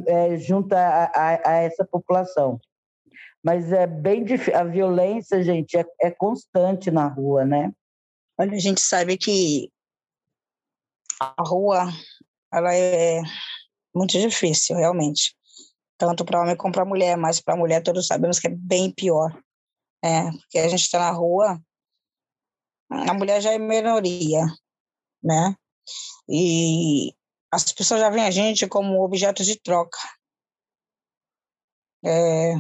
[0.07, 2.59] é, junto a, a, a, essa população.
[3.45, 4.59] Mas é bem difícil.
[4.59, 7.71] A violência, gente, é, é constante na rua, né?
[8.41, 9.71] Olha, a gente sabe que
[11.21, 11.87] a rua
[12.51, 13.21] ela é
[13.95, 15.37] muito difícil, realmente.
[15.99, 19.39] Tanto para homem como para mulher, mas para mulher todos sabemos que é bem pior.
[20.03, 21.61] É, porque a gente está na rua,
[23.09, 24.45] a mulher já é minoria,
[25.23, 25.57] né?
[26.29, 27.15] E
[27.51, 29.99] as pessoas já veem a gente como objeto de troca.
[32.05, 32.55] É,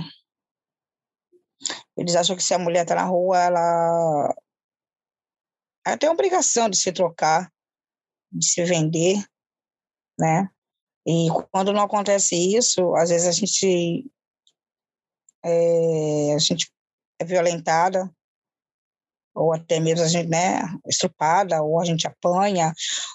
[1.97, 4.35] eles acham que se a mulher está na rua, ela,
[5.87, 7.53] ela tem a obrigação de se trocar,
[8.31, 9.25] de se vender,
[10.19, 10.51] né?
[11.07, 14.11] E quando não acontece isso, às vezes a gente
[15.45, 16.73] é, a gente
[17.19, 18.09] é violentada,
[19.35, 22.73] ou até mesmo a gente, né, estrupada, ou a gente apanha,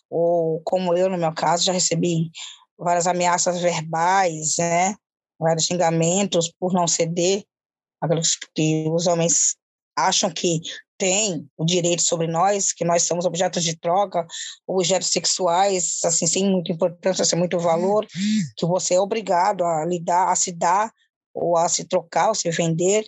[0.09, 2.29] ou como eu, no meu caso, já recebi
[2.77, 4.95] várias ameaças verbais, né,
[5.39, 7.43] vários xingamentos por não ceder,
[8.01, 9.55] aqueles que os homens
[9.95, 10.61] acham que
[10.97, 14.25] têm o direito sobre nós, que nós somos objetos de troca,
[14.65, 18.05] objetos sexuais, assim, sem muita importância, sem muito valor,
[18.55, 20.91] que você é obrigado a lidar, a se dar,
[21.33, 23.07] ou a se trocar, ou se vender,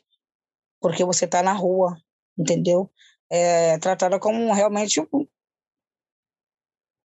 [0.79, 1.97] porque você está na rua,
[2.39, 2.89] entendeu?
[3.29, 5.27] É tratada como realmente um,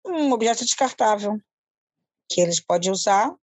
[0.05, 1.39] um objeto descartável,
[2.29, 3.33] que eles podem usar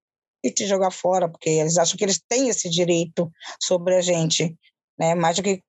[0.44, 4.56] e te jogar fora, porque eles acham que eles têm esse direito sobre a gente,
[4.98, 5.14] né?
[5.14, 5.62] Mais do que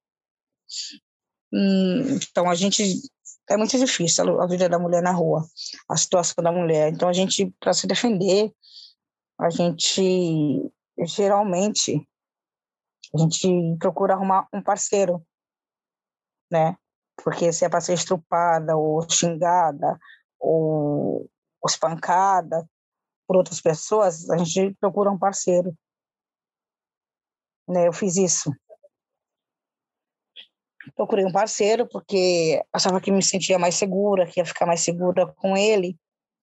[1.52, 3.02] hum, então a gente
[3.50, 5.44] é muito difícil a vida da mulher na rua,
[5.90, 6.92] a situação da mulher.
[6.94, 8.54] Então a gente para se defender,
[9.40, 12.08] a gente geralmente
[13.16, 13.48] a gente
[13.80, 15.26] procura arrumar um parceiro,
[16.52, 16.76] né?
[17.24, 20.00] Porque se é para ser estrupada ou xingada
[20.40, 21.30] ou,
[21.62, 22.68] ou espancada
[23.28, 25.76] por outras pessoas, a gente procura um parceiro.
[27.68, 27.88] Né?
[27.88, 28.52] Eu fiz isso.
[30.96, 35.28] Procurei um parceiro porque achava que me sentia mais segura, que ia ficar mais segura
[35.36, 35.96] com ele.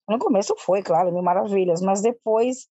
[0.07, 2.69] No começo foi, claro, mil maravilhas, mas depois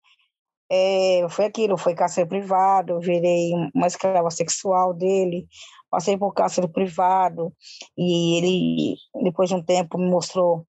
[0.71, 5.47] é, foi aquilo, foi cárcere privado, virei uma escrava sexual dele,
[5.89, 7.53] passei por cárcere privado,
[7.97, 10.65] e ele, depois de um tempo, me mostrou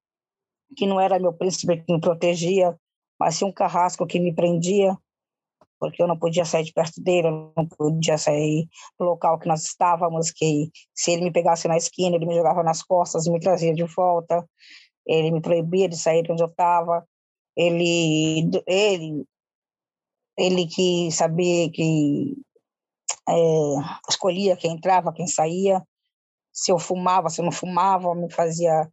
[0.77, 2.77] que não era meu príncipe que me protegia,
[3.19, 4.97] mas sim um carrasco que me prendia,
[5.79, 8.69] porque eu não podia sair de perto dele, eu não podia sair
[8.99, 12.63] do local que nós estávamos, que se ele me pegasse na esquina, ele me jogava
[12.63, 14.47] nas costas me trazia de volta,
[15.07, 17.07] ele me proibia de sair de onde eu estava,
[17.57, 19.25] ele, ele
[20.39, 22.37] ele que sabia que
[23.29, 23.33] é,
[24.09, 25.83] escolhia quem entrava, quem saía,
[26.53, 28.89] se eu fumava, se eu não fumava, me fazia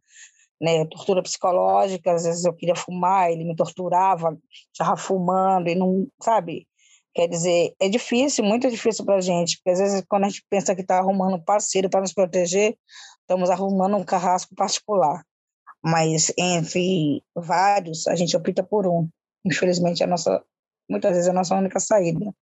[0.60, 4.36] né, tortura psicológica, às vezes eu queria fumar, ele me torturava,
[4.72, 6.66] estava fumando e não, sabe?
[7.14, 10.44] Quer dizer, é difícil, muito difícil para a gente, porque às vezes quando a gente
[10.50, 12.76] pensa que está arrumando um parceiro para nos proteger,
[13.20, 15.24] estamos arrumando um carrasco particular.
[15.82, 19.08] Mas entre vários, a gente opta por um.
[19.44, 20.42] Infelizmente, a nossa
[20.88, 22.34] muitas vezes é a nossa única saída.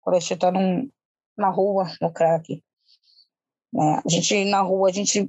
[0.00, 0.52] Quando a gente está
[1.36, 2.62] na rua, no crack.
[3.72, 4.02] Né?
[4.04, 5.28] A gente, na rua, a gente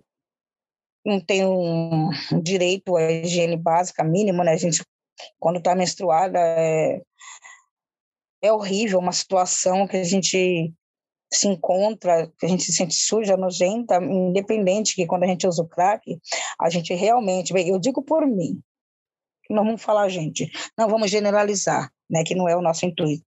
[1.05, 2.09] não tem um
[2.41, 4.53] direito à higiene básica mínima, né?
[4.53, 4.83] A gente,
[5.39, 7.01] quando está menstruada, é,
[8.41, 10.73] é horrível, uma situação que a gente
[11.31, 15.61] se encontra, que a gente se sente suja, nojenta, independente que quando a gente usa
[15.61, 16.19] o crack,
[16.59, 18.61] a gente realmente, eu digo por mim,
[19.49, 23.25] não vamos falar gente, não vamos generalizar, né, que não é o nosso intuito.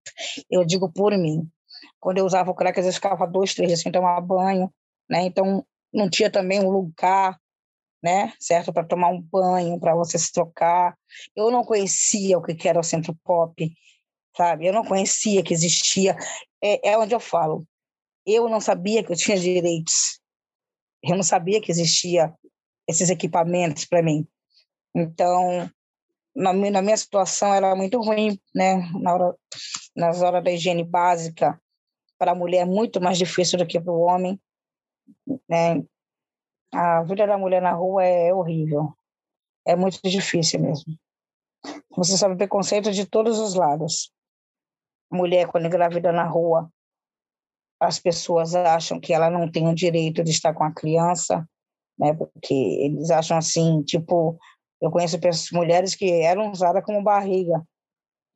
[0.49, 1.47] Eu digo por mim.
[1.99, 4.71] Quando eu usava o crack, às vezes ficava dois, três dias sem tomar banho,
[5.09, 5.23] né?
[5.23, 7.39] Então não tinha também um lugar,
[8.01, 10.97] né, certo, para tomar um banho, para você se trocar.
[11.35, 13.73] Eu não conhecia o que era o centro pop,
[14.35, 14.67] sabe?
[14.67, 16.15] Eu não conhecia que existia.
[16.63, 17.65] É, é onde eu falo.
[18.25, 20.19] Eu não sabia que eu tinha direitos.
[21.03, 22.33] Eu não sabia que existia
[22.87, 24.27] esses equipamentos para mim.
[24.95, 25.69] Então,
[26.35, 28.77] na, na minha situação era muito ruim, né?
[28.99, 29.35] Na hora,
[29.95, 31.59] nas horas da higiene básica,
[32.17, 34.39] para a mulher é muito mais difícil do que para o homem,
[35.49, 35.83] né?
[36.73, 38.93] A vida da mulher na rua é horrível,
[39.65, 40.93] é muito difícil mesmo.
[41.95, 44.13] Você sabe preconceito de todos os lados.
[45.11, 46.71] Mulher quando engravida na rua,
[47.79, 51.47] as pessoas acham que ela não tem o direito de estar com a criança,
[51.97, 52.13] né?
[52.13, 54.37] Porque eles acham assim, tipo,
[54.81, 57.61] eu conheço pessoas, mulheres que eram usadas como barriga,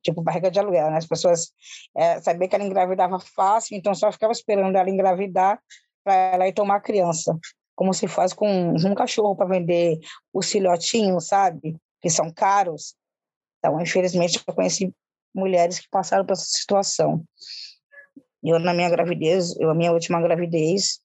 [0.02, 0.98] tipo barriga de aluguel, né?
[0.98, 1.52] As pessoas
[1.96, 5.60] é, sabiam que ela engravidava fácil, então só ficava esperando ela engravidar
[6.04, 7.36] para ela ir tomar a criança,
[7.74, 9.98] como se faz com um cachorro para vender
[10.32, 11.76] os filhotinhos, sabe?
[12.00, 12.94] Que são caros.
[13.58, 14.94] Então, infelizmente, eu conheci
[15.34, 17.24] mulheres que passaram por essa situação.
[18.42, 21.00] Eu, na minha gravidez, eu, a minha última gravidez,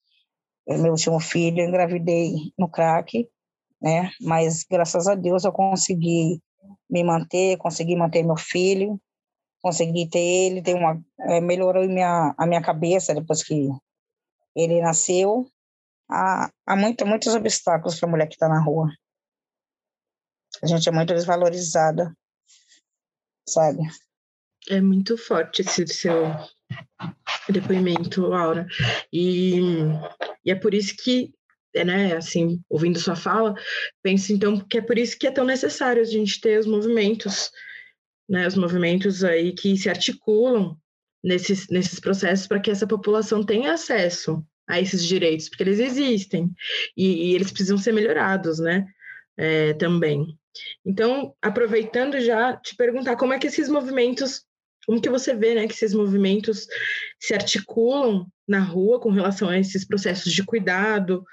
[0.68, 3.26] meu último filho, eu engravidei no crack,
[3.80, 4.10] né?
[4.20, 6.40] Mas graças a Deus eu consegui
[6.88, 9.00] me manter, consegui manter meu filho,
[9.62, 13.68] consegui ter ele, tem uma é, melhorou minha a minha cabeça depois que
[14.54, 15.46] ele nasceu.
[16.08, 18.90] Há, há muito, muitos obstáculos para a mulher que está na rua.
[20.62, 22.14] A gente é muito desvalorizada,
[23.48, 23.78] sabe?
[24.68, 26.24] É muito forte esse seu
[27.48, 28.66] depoimento, Laura.
[29.12, 29.60] E,
[30.44, 31.32] e é por isso que
[31.74, 33.54] né, assim, ouvindo sua fala,
[34.02, 37.50] penso então que é por isso que é tão necessário a gente ter os movimentos,
[38.28, 40.76] né, os movimentos aí que se articulam
[41.22, 46.50] nesses, nesses processos para que essa população tenha acesso a esses direitos, porque eles existem
[46.96, 48.86] e, e eles precisam ser melhorados, né,
[49.36, 50.38] é, também.
[50.84, 54.44] Então, aproveitando já, te perguntar como é que esses movimentos,
[54.86, 56.66] como que você vê, né, que esses movimentos
[57.18, 61.24] se articulam na rua com relação a esses processos de cuidado,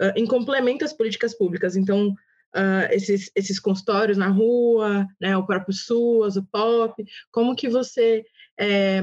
[0.00, 1.76] uh, em complemento às políticas públicas.
[1.76, 7.68] Então, uh, esses, esses consultórios na rua, né, o próprio SUAS, o POP, como que
[7.68, 8.24] você
[8.58, 9.02] é,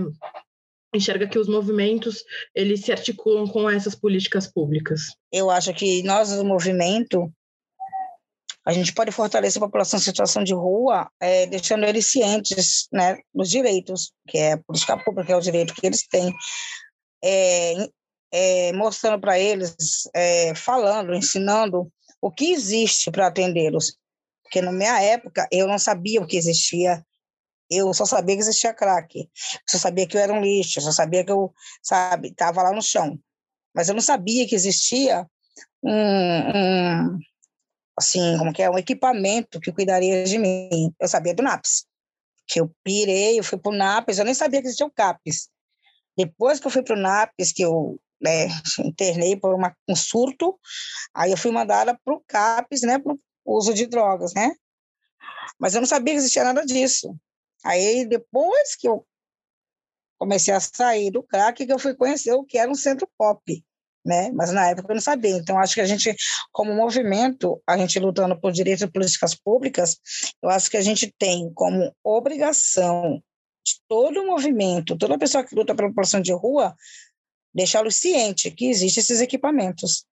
[0.94, 2.24] enxerga que os movimentos
[2.54, 5.02] eles se articulam com essas políticas públicas?
[5.32, 7.32] Eu acho que nós, o movimento,
[8.66, 13.18] a gente pode fortalecer a população em situação de rua, é, deixando eles cientes né,
[13.34, 16.34] dos direitos, que é a política pública, que é o direito que eles têm
[17.24, 17.74] é,
[18.34, 23.96] é, mostrando para eles, é, falando, ensinando o que existe para atendê-los.
[24.42, 27.06] Porque na minha época eu não sabia o que existia,
[27.70, 29.30] eu só sabia que existia crack,
[29.70, 31.54] só sabia que eu era um lixo, só sabia que eu,
[31.84, 33.20] sabe, estava lá no chão.
[33.74, 35.28] Mas eu não sabia que existia
[35.84, 37.20] um, um,
[37.96, 40.92] assim, como que é, um equipamento que cuidaria de mim.
[41.00, 41.86] Eu sabia do NAPS,
[42.48, 45.50] que eu pirei, eu fui para o NAPS, eu nem sabia que existia o CAPS.
[46.18, 48.48] Depois que eu fui para o NAPES, que eu né,
[48.80, 50.60] internei por uma, um surto,
[51.14, 54.54] aí eu fui mandada para o CAPES, né, para uso de drogas, né?
[55.60, 57.16] Mas eu não sabia que existia nada disso.
[57.64, 59.06] Aí, depois que eu
[60.18, 63.64] comecei a sair do crack, que eu fui conhecer o que era um centro pop,
[64.06, 64.32] né?
[64.32, 65.38] Mas na época eu não sabia.
[65.38, 66.16] Então, acho que a gente,
[66.52, 69.98] como movimento, a gente lutando por direitos e políticas públicas,
[70.42, 73.22] eu acho que a gente tem como obrigação
[73.66, 76.76] de todo o movimento, toda pessoa que luta pela população de rua,
[77.54, 80.06] deixá-los ciente que existem esses equipamentos,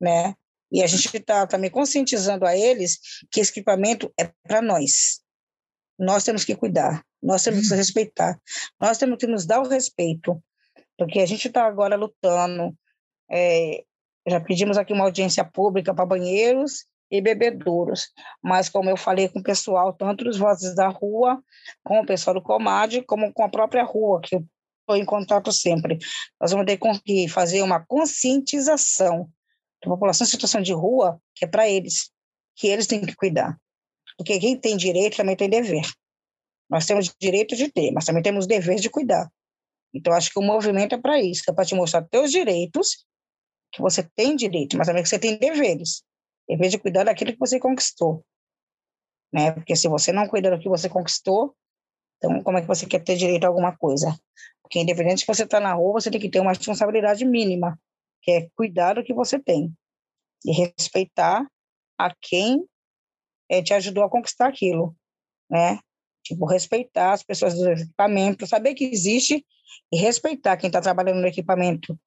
[0.00, 0.34] né?
[0.72, 2.98] E a gente está também conscientizando a eles
[3.30, 5.20] que esse equipamento é para nós.
[5.98, 8.40] Nós temos que cuidar, nós temos que respeitar,
[8.80, 10.42] nós temos que nos dar o respeito,
[10.96, 12.74] porque a gente está agora lutando.
[13.30, 13.84] É,
[14.26, 18.12] já pedimos aqui uma audiência pública para banheiros e bebedouros.
[18.42, 21.42] Mas, como eu falei com o pessoal, tanto dos Vozes da Rua,
[21.82, 24.46] com o pessoal do Comad, como com a própria rua, que eu
[24.90, 25.98] estou em contato sempre,
[26.40, 29.30] nós vamos ter que fazer uma conscientização
[29.82, 32.10] da população em situação de rua, que é para eles,
[32.56, 33.58] que eles têm que cuidar.
[34.16, 35.88] Porque quem tem direito também tem dever.
[36.68, 39.30] Nós temos direito de ter, mas também temos dever de cuidar.
[39.92, 43.04] Então, acho que o movimento é para isso, é para te mostrar teus direitos,
[43.72, 46.02] que você tem direito, mas também que você tem deveres
[46.56, 48.24] vez de cuidar daquilo que você conquistou.
[49.32, 49.52] Né?
[49.52, 51.54] Porque se você não cuida do que você conquistou,
[52.16, 54.14] então como é que você quer ter direito a alguma coisa?
[54.70, 57.76] Porque independente que você está na rua, você tem que ter uma responsabilidade mínima,
[58.22, 59.76] que é cuidar do que você tem
[60.44, 61.44] e respeitar
[61.98, 62.64] a quem
[63.48, 64.94] é, te ajudou a conquistar aquilo,
[65.50, 65.80] né?
[66.22, 69.44] Tipo, respeitar as pessoas do equipamento, saber que existe
[69.92, 71.98] e respeitar quem está trabalhando no equipamento,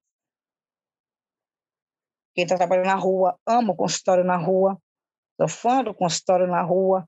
[2.33, 4.81] quem está trabalhando na rua, ama o consultório na rua,
[5.35, 7.05] sou fã do consultório na rua,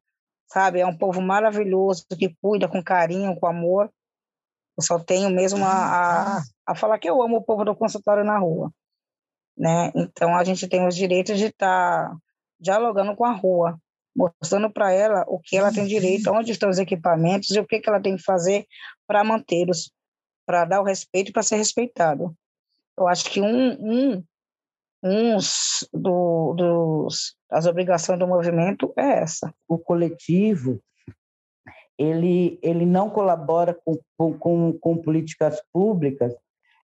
[0.47, 0.81] sabe?
[0.81, 3.89] É um povo maravilhoso que cuida com carinho, com amor.
[4.77, 8.23] Eu só tenho mesmo a, a, a falar que eu amo o povo do consultório
[8.23, 8.71] na rua,
[9.57, 9.91] né?
[9.95, 12.17] Então a gente tem os direitos de estar tá
[12.59, 13.79] dialogando com a rua,
[14.15, 17.79] mostrando para ela o que ela tem direito, onde estão os equipamentos e o que,
[17.79, 18.65] que ela tem que fazer
[19.07, 19.91] para mantê-los,
[20.45, 22.35] para dar o respeito para ser respeitado.
[22.97, 24.23] Eu acho que um, um
[25.05, 29.53] uns do, dos, das obrigações do movimento é essa.
[29.67, 30.81] O coletivo
[31.97, 33.97] ele, ele não colabora com,
[34.37, 36.35] com, com políticas públicas,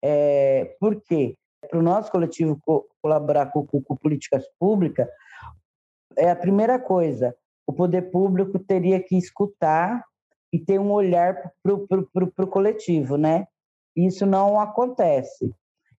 [0.01, 1.35] é, por quê?
[1.69, 5.09] Para o nosso coletivo co colaborar com, com, com políticas públicas,
[6.17, 7.35] é a primeira coisa,
[7.65, 10.03] o poder público teria que escutar
[10.51, 11.73] e ter um olhar para
[12.43, 13.47] o coletivo, né?
[13.95, 15.53] Isso não acontece.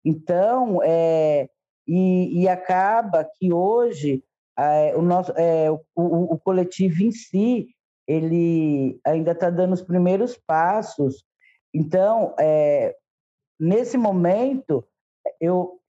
[0.05, 1.49] Então, é,
[1.87, 4.23] e, e acaba que hoje
[4.59, 7.69] é, o, nosso, é, o, o, o, coletivo em si
[8.07, 11.25] ele ainda está dando os primeiros passos.
[11.73, 12.95] Então, é,
[13.59, 14.87] nesse momento,
[15.41, 15.81] eu,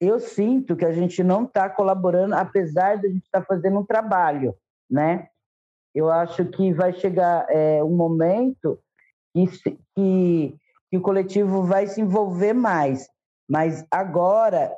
[0.00, 3.78] eu sinto que a gente não está colaborando, apesar de a gente estar tá fazendo
[3.78, 4.54] um trabalho,
[4.90, 5.28] né?
[5.94, 8.78] Eu acho que vai chegar é, um momento
[9.34, 9.46] que,
[9.94, 10.56] que,
[10.90, 13.08] que o coletivo vai se envolver mais.
[13.48, 14.76] Mas agora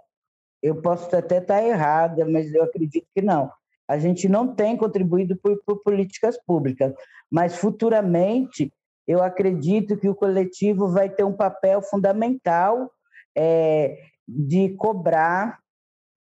[0.63, 3.51] eu posso até estar errada, mas eu acredito que não.
[3.91, 6.95] A gente não tem contribuído por, por políticas públicas,
[7.29, 8.73] mas futuramente
[9.05, 12.89] eu acredito que o coletivo vai ter um papel fundamental
[13.37, 15.59] é, de cobrar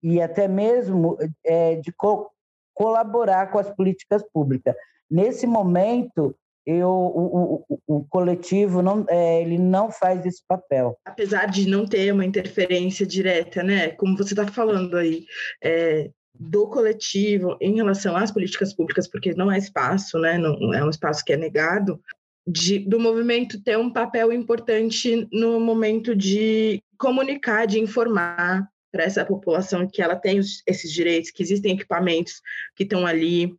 [0.02, 2.32] e até mesmo é, de co
[2.74, 4.74] colaborar com as políticas públicas.
[5.08, 6.36] Nesse momento,
[6.66, 10.98] eu, o, o, o coletivo não, é, ele não faz esse papel.
[11.06, 13.90] Apesar de não ter uma interferência direta, né?
[13.92, 15.24] Como você está falando aí,
[15.64, 20.38] é, do coletivo em relação às políticas públicas, porque não é espaço, né?
[20.38, 22.02] Não é um espaço que é negado.
[22.46, 29.24] De, do movimento ter um papel importante no momento de comunicar, de informar para essa
[29.24, 32.42] população que ela tem os, esses direitos, que existem equipamentos
[32.76, 33.56] que estão ali,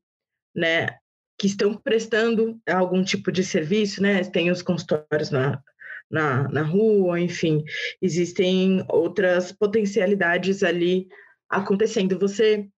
[0.54, 0.98] né?
[1.38, 4.22] que estão prestando algum tipo de serviço, né?
[4.24, 5.60] Tem os consultórios na,
[6.10, 7.64] na, na rua, enfim,
[8.00, 11.08] existem outras potencialidades ali
[11.48, 12.18] acontecendo.
[12.18, 12.68] Você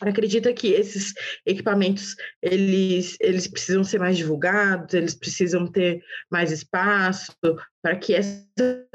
[0.00, 1.12] acredita que esses
[1.46, 7.32] equipamentos eles, eles precisam ser mais divulgados, eles precisam ter mais espaço
[7.82, 8.44] para que essa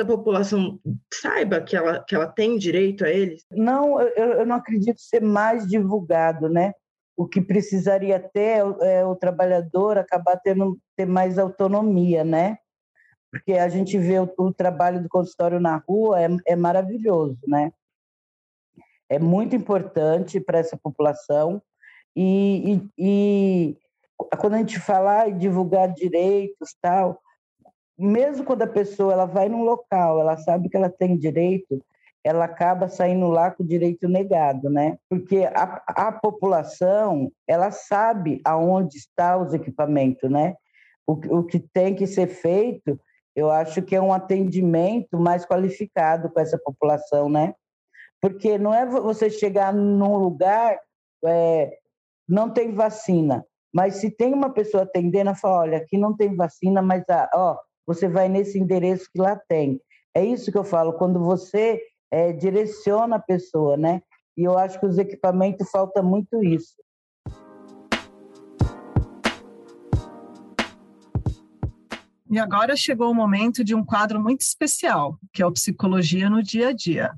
[0.06, 0.80] população
[1.14, 3.46] saiba que ela, que ela tem direito a eles?
[3.52, 6.74] Não, eu, eu não acredito ser mais divulgado, né?
[7.18, 12.60] o que precisaria ter é o trabalhador acabar tendo ter mais autonomia, né?
[13.32, 17.72] Porque a gente vê o, o trabalho do consultório na rua é, é maravilhoso, né?
[19.10, 21.62] É muito importante para essa população
[22.16, 23.78] e, e, e
[24.40, 27.22] quando a gente falar e divulgar direitos tal,
[27.98, 31.84] mesmo quando a pessoa ela vai num local, ela sabe que ela tem direito,
[32.24, 34.98] ela acaba saindo lá com o direito negado, né?
[35.10, 40.56] Porque a, a população, ela sabe aonde está os equipamentos, né?
[41.06, 43.00] O, o que tem que ser feito,
[43.36, 47.54] eu acho que é um atendimento mais qualificado com essa população, né?
[48.22, 50.78] Porque não é você chegar num lugar,
[51.26, 51.78] é,
[52.28, 56.82] não tem vacina, mas se tem uma pessoa atendendo, fala, olha, aqui não tem vacina,
[56.82, 59.80] mas ah, ó, você vai nesse endereço que lá tem.
[60.16, 61.80] É isso que eu falo, quando você
[62.12, 64.02] é, direciona a pessoa, né?
[64.36, 66.76] E eu acho que os equipamentos falta muito isso.
[72.30, 76.44] E agora chegou o momento de um quadro muito especial, que é o Psicologia no
[76.44, 77.14] Dia a Dia.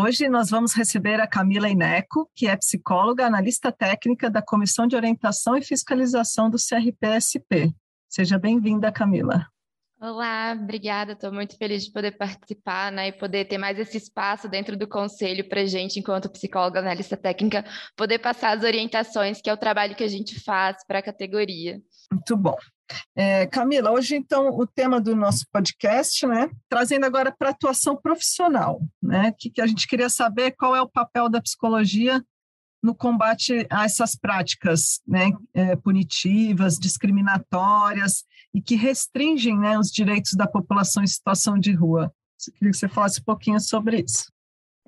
[0.00, 4.94] Hoje nós vamos receber a Camila Ineco, que é psicóloga, analista técnica da Comissão de
[4.94, 7.74] Orientação e Fiscalização do CRPSP.
[8.08, 9.44] Seja bem-vinda, Camila.
[10.00, 11.14] Olá, obrigada.
[11.14, 14.86] Estou muito feliz de poder participar né, e poder ter mais esse espaço dentro do
[14.86, 17.64] conselho para a gente, enquanto psicóloga, analista técnica,
[17.96, 21.80] poder passar as orientações, que é o trabalho que a gente faz para a categoria.
[22.12, 22.56] Muito bom.
[23.16, 27.96] É, Camila, hoje então o tema do nosso podcast, né, trazendo agora para a atuação
[27.96, 32.22] profissional, né, que, que a gente queria saber qual é o papel da psicologia
[32.82, 38.24] no combate a essas práticas né, é, punitivas, discriminatórias
[38.54, 42.12] e que restringem né, os direitos da população em situação de rua.
[42.46, 44.30] Eu queria que você falasse um pouquinho sobre isso.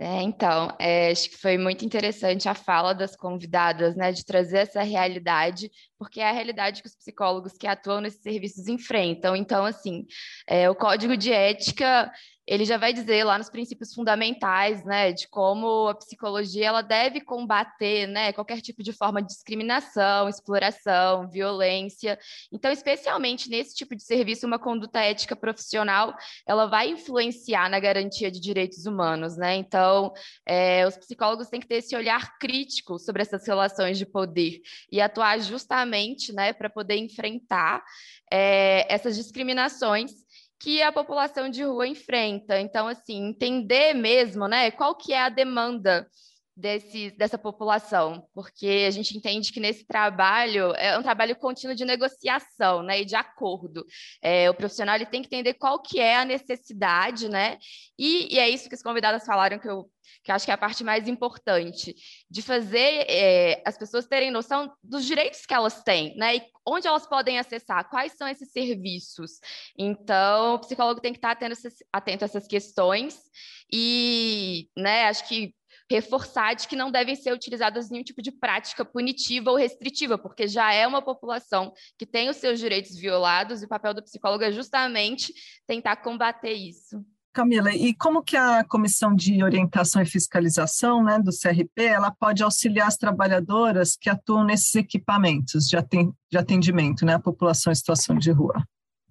[0.03, 4.61] É, então, é, acho que foi muito interessante a fala das convidadas, né, de trazer
[4.61, 9.36] essa realidade, porque é a realidade que os psicólogos que atuam nesses serviços enfrentam.
[9.36, 10.07] Então, assim,
[10.48, 12.11] é, o código de ética
[12.51, 17.20] ele já vai dizer lá nos princípios fundamentais, né, de como a psicologia ela deve
[17.20, 22.18] combater, né, qualquer tipo de forma de discriminação, exploração, violência.
[22.53, 26.12] Então, especialmente nesse tipo de serviço, uma conduta ética profissional,
[26.44, 29.55] ela vai influenciar na garantia de direitos humanos, né?
[29.55, 30.12] Então,
[30.44, 35.01] é, os psicólogos têm que ter esse olhar crítico sobre essas relações de poder e
[35.01, 37.80] atuar justamente, né, para poder enfrentar
[38.28, 40.11] é, essas discriminações
[40.61, 42.61] que a população de rua enfrenta.
[42.61, 46.06] Então, assim, entender mesmo, né, qual que é a demanda
[46.61, 51.84] desse, dessa população, porque a gente entende que nesse trabalho é um trabalho contínuo de
[51.84, 53.84] negociação, né, e de acordo.
[54.22, 57.58] É, o profissional ele tem que entender qual que é a necessidade, né,
[57.98, 59.90] e, e é isso que as convidadas falaram que eu
[60.22, 61.94] que acho que é a parte mais importante,
[62.28, 66.36] de fazer é, as pessoas terem noção dos direitos que elas têm, né?
[66.36, 69.40] E onde elas podem acessar, quais são esses serviços.
[69.78, 71.56] Então, o psicólogo tem que estar atento,
[71.92, 73.18] atento a essas questões
[73.72, 75.54] e, né, acho que
[75.91, 80.47] reforçar de que não devem ser utilizadas nenhum tipo de prática punitiva ou restritiva, porque
[80.47, 84.45] já é uma população que tem os seus direitos violados e o papel do psicólogo
[84.45, 85.34] é justamente
[85.66, 87.05] tentar combater isso.
[87.32, 92.43] Camila, e como que a Comissão de Orientação e Fiscalização né, do CRP ela pode
[92.43, 98.32] auxiliar as trabalhadoras que atuam nesses equipamentos de atendimento né, à população em situação de
[98.32, 98.64] rua?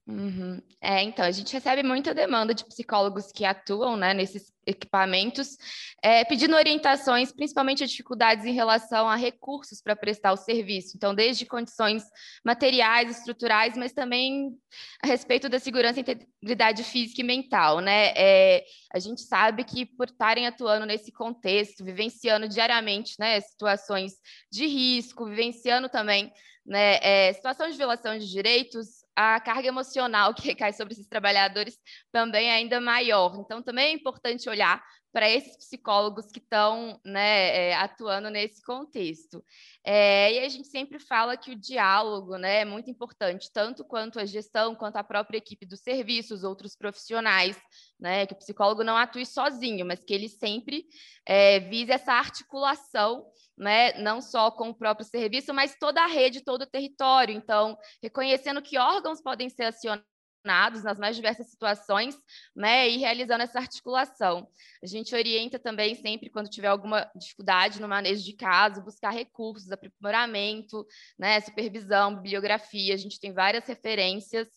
[0.10, 0.60] Uhum.
[0.82, 5.56] É, então, a gente recebe muita demanda de psicólogos que atuam né, nesses equipamentos,
[6.02, 10.98] é, pedindo orientações, principalmente dificuldades em relação a recursos para prestar o serviço.
[10.98, 12.04] Então, desde condições
[12.44, 14.58] materiais, estruturais, mas também
[15.04, 17.80] a respeito da segurança e integridade física e mental.
[17.80, 18.12] Né?
[18.16, 24.14] É, a gente sabe que, por estarem atuando nesse contexto, vivenciando diariamente né, situações
[24.52, 26.34] de risco, vivenciando também
[26.66, 31.78] né, é, situação de violação de direitos, a carga emocional que recai sobre esses trabalhadores
[32.10, 33.36] também é ainda maior.
[33.38, 39.44] Então, também é importante olhar para esses psicólogos que estão né, é, atuando nesse contexto.
[39.84, 44.20] É, e a gente sempre fala que o diálogo né, é muito importante, tanto quanto
[44.20, 47.60] a gestão, quanto a própria equipe do serviço, os outros profissionais,
[48.00, 50.86] né, que o psicólogo não atue sozinho, mas que ele sempre
[51.26, 53.26] é, vise essa articulação
[53.60, 57.36] né, não só com o próprio serviço, mas toda a rede, todo o território.
[57.36, 62.18] Então, reconhecendo que órgãos podem ser acionados nas mais diversas situações,
[62.56, 64.48] né, e realizando essa articulação.
[64.82, 69.70] A gente orienta também sempre quando tiver alguma dificuldade no manejo de caso, buscar recursos,
[69.70, 70.88] aprimoramento,
[71.18, 72.94] né, supervisão, bibliografia.
[72.94, 74.48] A gente tem várias referências.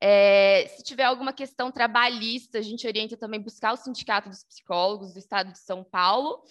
[0.00, 5.14] É, se tiver alguma questão trabalhista, a gente orienta também buscar o Sindicato dos Psicólogos
[5.14, 6.44] do Estado de São Paulo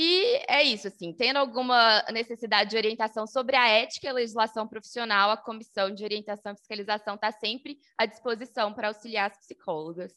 [0.00, 4.68] e é isso, assim, tendo alguma necessidade de orientação sobre a ética e a legislação
[4.68, 10.14] profissional, a Comissão de Orientação e Fiscalização está sempre à disposição para auxiliar as psicólogas.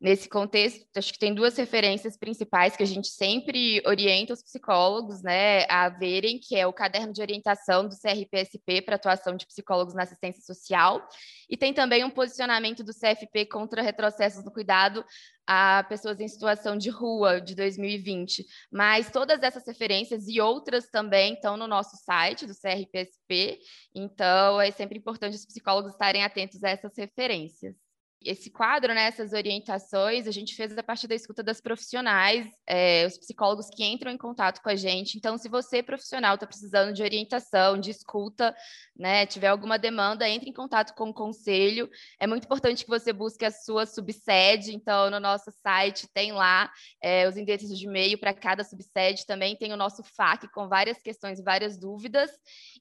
[0.00, 5.24] Nesse contexto, acho que tem duas referências principais que a gente sempre orienta os psicólogos
[5.24, 9.94] né, a verem, que é o caderno de orientação do CRPSP para atuação de psicólogos
[9.94, 11.04] na assistência social,
[11.50, 15.04] e tem também um posicionamento do CFP contra retrocessos no cuidado
[15.44, 18.46] a pessoas em situação de rua de 2020.
[18.70, 23.58] Mas todas essas referências e outras também estão no nosso site do CRPSP,
[23.92, 27.87] então é sempre importante os psicólogos estarem atentos a essas referências
[28.24, 33.06] esse quadro, né, essas orientações, a gente fez a partir da escuta das profissionais, é,
[33.06, 35.16] os psicólogos que entram em contato com a gente.
[35.16, 38.54] Então, se você, profissional, está precisando de orientação, de escuta,
[38.96, 41.88] né, tiver alguma demanda, entre em contato com o conselho.
[42.18, 44.74] É muito importante que você busque a sua subsede.
[44.74, 49.26] Então, no nosso site tem lá é, os endereços de e-mail para cada subsede.
[49.26, 52.30] Também tem o nosso FAQ com várias questões, várias dúvidas.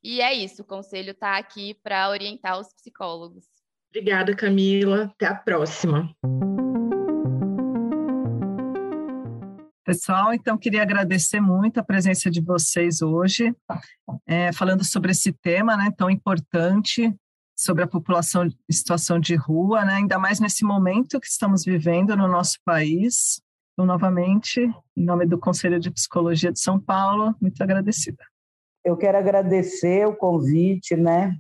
[0.04, 3.57] E é isso, o conselho está aqui para orientar os psicólogos.
[3.90, 5.06] Obrigada, Camila.
[5.06, 6.14] Até a próxima.
[9.88, 13.56] Pessoal, então queria agradecer muito a presença de vocês hoje,
[14.28, 17.16] é, falando sobre esse tema né, tão importante,
[17.58, 22.18] sobre a população em situação de rua, né, ainda mais nesse momento que estamos vivendo
[22.18, 23.42] no nosso país.
[23.72, 24.60] Então, novamente,
[24.96, 28.22] em nome do Conselho de Psicologia de São Paulo, muito agradecida.
[28.84, 31.34] Eu quero agradecer o convite, né,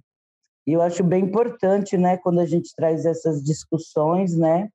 [0.67, 4.69] e eu acho bem importante, né, quando a gente traz essas discussões, né,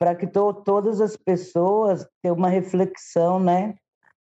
[0.00, 3.76] para que to todas as pessoas tenham uma reflexão, né,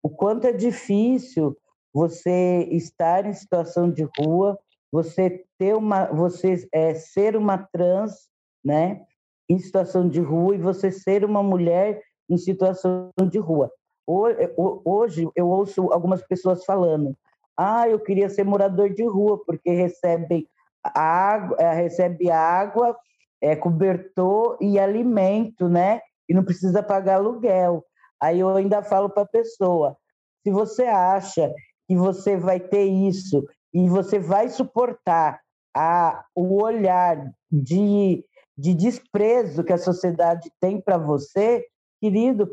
[0.01, 1.55] o quanto é difícil
[1.93, 4.57] você estar em situação de rua,
[4.91, 8.27] você ter uma, você é, ser uma trans,
[8.65, 9.05] né,
[9.47, 13.71] em situação de rua e você ser uma mulher em situação de rua.
[14.07, 17.15] Hoje eu ouço algumas pessoas falando:
[17.55, 20.47] ah, eu queria ser morador de rua porque recebem
[20.83, 22.97] água, é, recebe água,
[23.41, 26.01] é, cobertor e alimento, né?
[26.27, 27.85] E não precisa pagar aluguel.
[28.21, 29.97] Aí eu ainda falo para a pessoa:
[30.43, 31.53] se você acha
[31.87, 35.41] que você vai ter isso e você vai suportar
[35.75, 38.23] a, o olhar de,
[38.57, 41.65] de desprezo que a sociedade tem para você,
[41.99, 42.47] querido,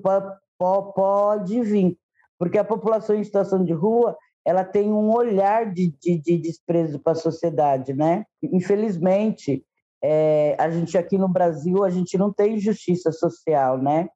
[0.94, 1.96] pode vir.
[2.38, 6.98] Porque a população em situação de rua ela tem um olhar de, de, de desprezo
[6.98, 8.24] para a sociedade, né?
[8.42, 9.64] Infelizmente,
[10.02, 14.08] é, a gente aqui no Brasil a gente não tem justiça social, né?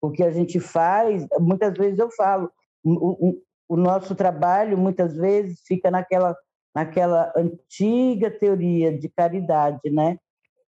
[0.00, 2.50] O que a gente faz, muitas vezes eu falo,
[2.84, 6.36] o, o, nosso trabalho muitas vezes fica naquela
[6.74, 10.18] naquela antiga teoria de caridade, né?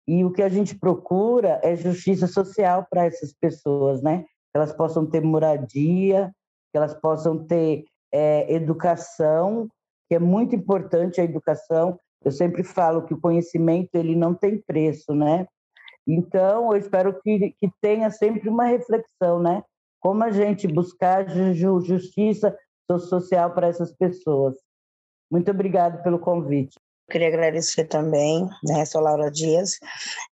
[0.08, 4.22] E o que a gente procura é justiça social para essas pessoas, né?
[4.22, 6.32] Que elas possam ter moradia,
[6.72, 9.68] que elas possam ter é, educação,
[10.08, 11.98] que é muito importante a educação.
[12.24, 15.46] Eu sempre falo que o conhecimento ele não tem preço, né?
[16.06, 19.62] Então, eu espero que, que tenha sempre uma reflexão, né?
[20.00, 22.56] Como a gente buscar justiça
[22.98, 24.56] social para essas pessoas.
[25.30, 26.76] Muito obrigado pelo convite.
[27.10, 29.80] Queria agradecer também, né, sou Laura Dias,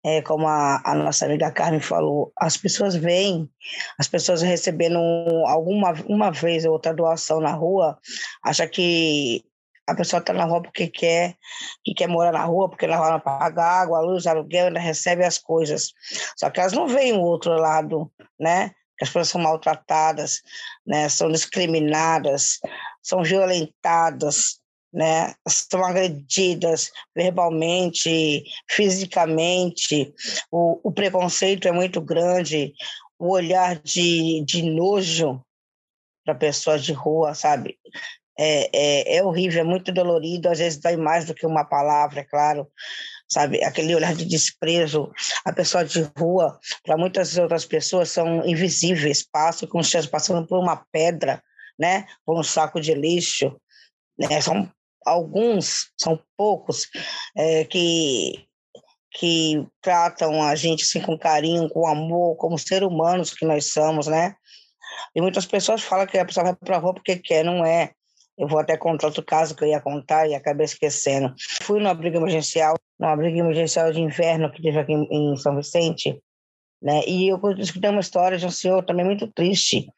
[0.05, 3.51] é, como a, a, nossa amiga Carmen falou, as pessoas veem,
[3.99, 4.99] as pessoas recebendo
[5.47, 7.99] alguma uma vez ou outra doação na rua,
[8.45, 9.45] acha que
[9.89, 11.35] a pessoa está na rua porque quer,
[11.83, 15.24] que quer morar na rua, porque na rua não paga água, luz, aluguel, ainda recebe
[15.24, 15.93] as coisas.
[16.37, 18.68] Só que elas não veem o outro lado, né?
[18.99, 20.43] Que as pessoas são maltratadas,
[20.87, 21.09] né?
[21.09, 22.59] São discriminadas,
[23.03, 24.61] são violentadas,
[24.93, 25.34] né?
[25.47, 30.12] São agredidas verbalmente, fisicamente.
[30.51, 32.72] O, o preconceito é muito grande,
[33.18, 35.43] o olhar de, de nojo
[36.24, 37.78] para pessoas de rua, sabe?
[38.39, 42.20] é, é, é horrível, é muito dolorido, às vezes dói mais do que uma palavra,
[42.20, 42.70] é claro,
[43.28, 43.62] sabe?
[43.64, 45.12] Aquele olhar de desprezo.
[45.45, 50.47] A pessoa de rua, para muitas outras pessoas, são invisíveis, passam como se estivesse passando
[50.47, 51.43] por uma pedra,
[51.76, 52.07] né?
[52.24, 53.61] Por um saco de lixo.
[54.16, 54.41] Né?
[54.41, 54.70] São
[55.09, 56.88] alguns, são poucos,
[57.36, 58.48] é, que
[59.11, 64.06] que tratam a gente assim com carinho, com amor, como ser humanos que nós somos,
[64.06, 64.36] né?
[65.14, 67.90] E muitas pessoas falam que a pessoa vai para a rua porque quer, não é.
[68.36, 71.34] Eu vou até contar outro caso que eu ia contar e acabei esquecendo.
[71.62, 76.22] Fui no abrigo emergencial, no abrigo emergencial de inverno que teve aqui em São Vicente,
[76.80, 77.02] né?
[77.06, 79.88] E eu escutei uma história de um senhor também muito triste.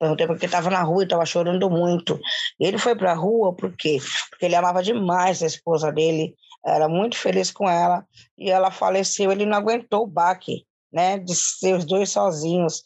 [0.00, 2.18] Perguntei porque estava na rua e estava chorando muito.
[2.58, 3.98] Ele foi para a rua por quê?
[4.30, 6.34] Porque ele amava demais a esposa dele,
[6.64, 8.06] era muito feliz com ela
[8.38, 9.30] e ela faleceu.
[9.30, 11.18] Ele não aguentou o baque, né?
[11.18, 12.82] De ser os dois sozinhos.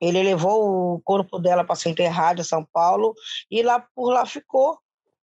[0.00, 3.14] Ele levou o corpo dela para ser enterrado em São Paulo
[3.48, 4.78] e lá por lá ficou.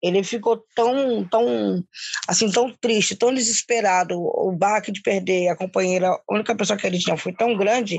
[0.02, 1.84] Ele ficou tão, tão,
[2.26, 4.18] assim, tão triste, tão desesperado.
[4.18, 7.96] O baque de perder a companheira, a única pessoa que ele tinha foi tão grande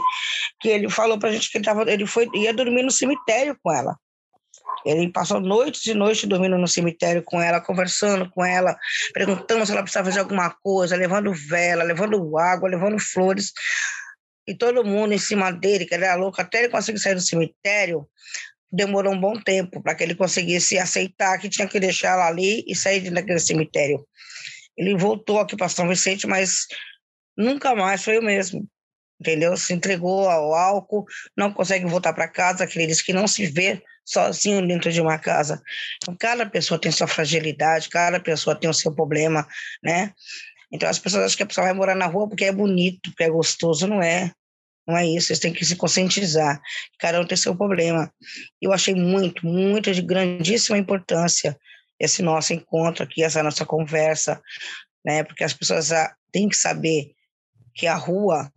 [0.60, 3.58] que ele falou para a gente que ele, tava, ele foi, ia dormir no cemitério
[3.64, 3.97] com ela.
[4.86, 8.78] Ele passou noites e noites dormindo no cemitério com ela, conversando com ela,
[9.14, 13.54] perguntando se ela precisava fazer alguma coisa, levando vela, levando água, levando flores
[14.45, 17.22] e todo mundo em cima dele, que ele era louco, até ele conseguir sair do
[17.22, 18.06] cemitério,
[18.74, 22.63] demorou um bom tempo para que ele conseguisse aceitar que tinha que deixar ela ali
[22.67, 24.03] e sair daquele cemitério.
[24.76, 26.65] Ele voltou aqui para São Vicente, mas
[27.38, 28.67] nunca mais foi o mesmo,
[29.21, 29.55] entendeu?
[29.55, 31.05] Se entregou ao álcool,
[31.38, 35.19] não consegue voltar para casa, que ele que não se vê sozinho dentro de uma
[35.19, 35.61] casa.
[36.01, 39.47] Então, cada pessoa tem sua fragilidade, cada pessoa tem o seu problema,
[39.84, 40.11] né?
[40.71, 43.24] Então as pessoas acham que a pessoa vai morar na rua porque é bonito, porque
[43.24, 44.32] é gostoso, não é.
[44.88, 46.61] Não é isso, vocês têm que se conscientizar.
[46.99, 48.13] Cada um tem seu problema.
[48.61, 51.57] Eu achei muito, muito de grandíssima importância
[51.99, 54.41] esse nosso encontro aqui, essa nossa conversa,
[55.05, 55.23] né?
[55.23, 55.89] Porque as pessoas
[56.31, 57.13] têm que saber
[57.73, 58.51] que a rua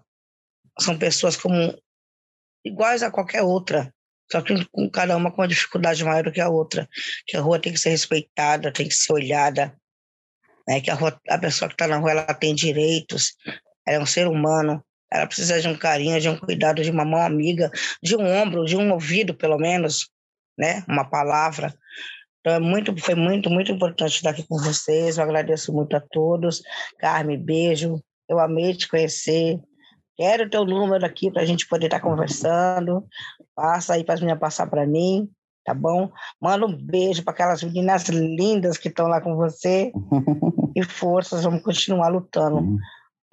[0.81, 1.77] são pessoas como
[2.65, 3.95] iguais a qualquer outra,
[4.31, 6.89] só que com cada uma com uma dificuldade maior do que a outra.
[7.27, 9.77] Que a rua tem que ser respeitada, tem que ser olhada,
[10.67, 13.37] né, que a, rua, a pessoa que está na rua ela tem direitos,
[13.87, 17.05] ela é um ser humano, ela precisa de um carinho, de um cuidado, de uma
[17.05, 17.71] mão amiga,
[18.03, 20.09] de um ombro, de um ouvido, pelo menos,
[20.59, 21.75] né, uma palavra.
[22.41, 25.19] Então, é muito, foi muito, muito importante estar aqui com vocês.
[25.19, 26.63] Eu agradeço muito a todos.
[26.99, 28.01] Carme, beijo.
[28.29, 29.59] Eu amei te conhecer.
[30.17, 33.05] Quero o teu número aqui para a gente poder estar conversando.
[33.55, 35.29] Passa aí para as meninas passar para mim
[35.65, 36.09] tá bom?
[36.41, 39.91] Manda um beijo para aquelas meninas lindas que estão lá com você.
[40.77, 42.79] e forças, vamos continuar lutando, uhum.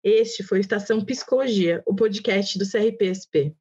[0.05, 3.53] Este foi o Estação Psicologia, o podcast do CRPSP.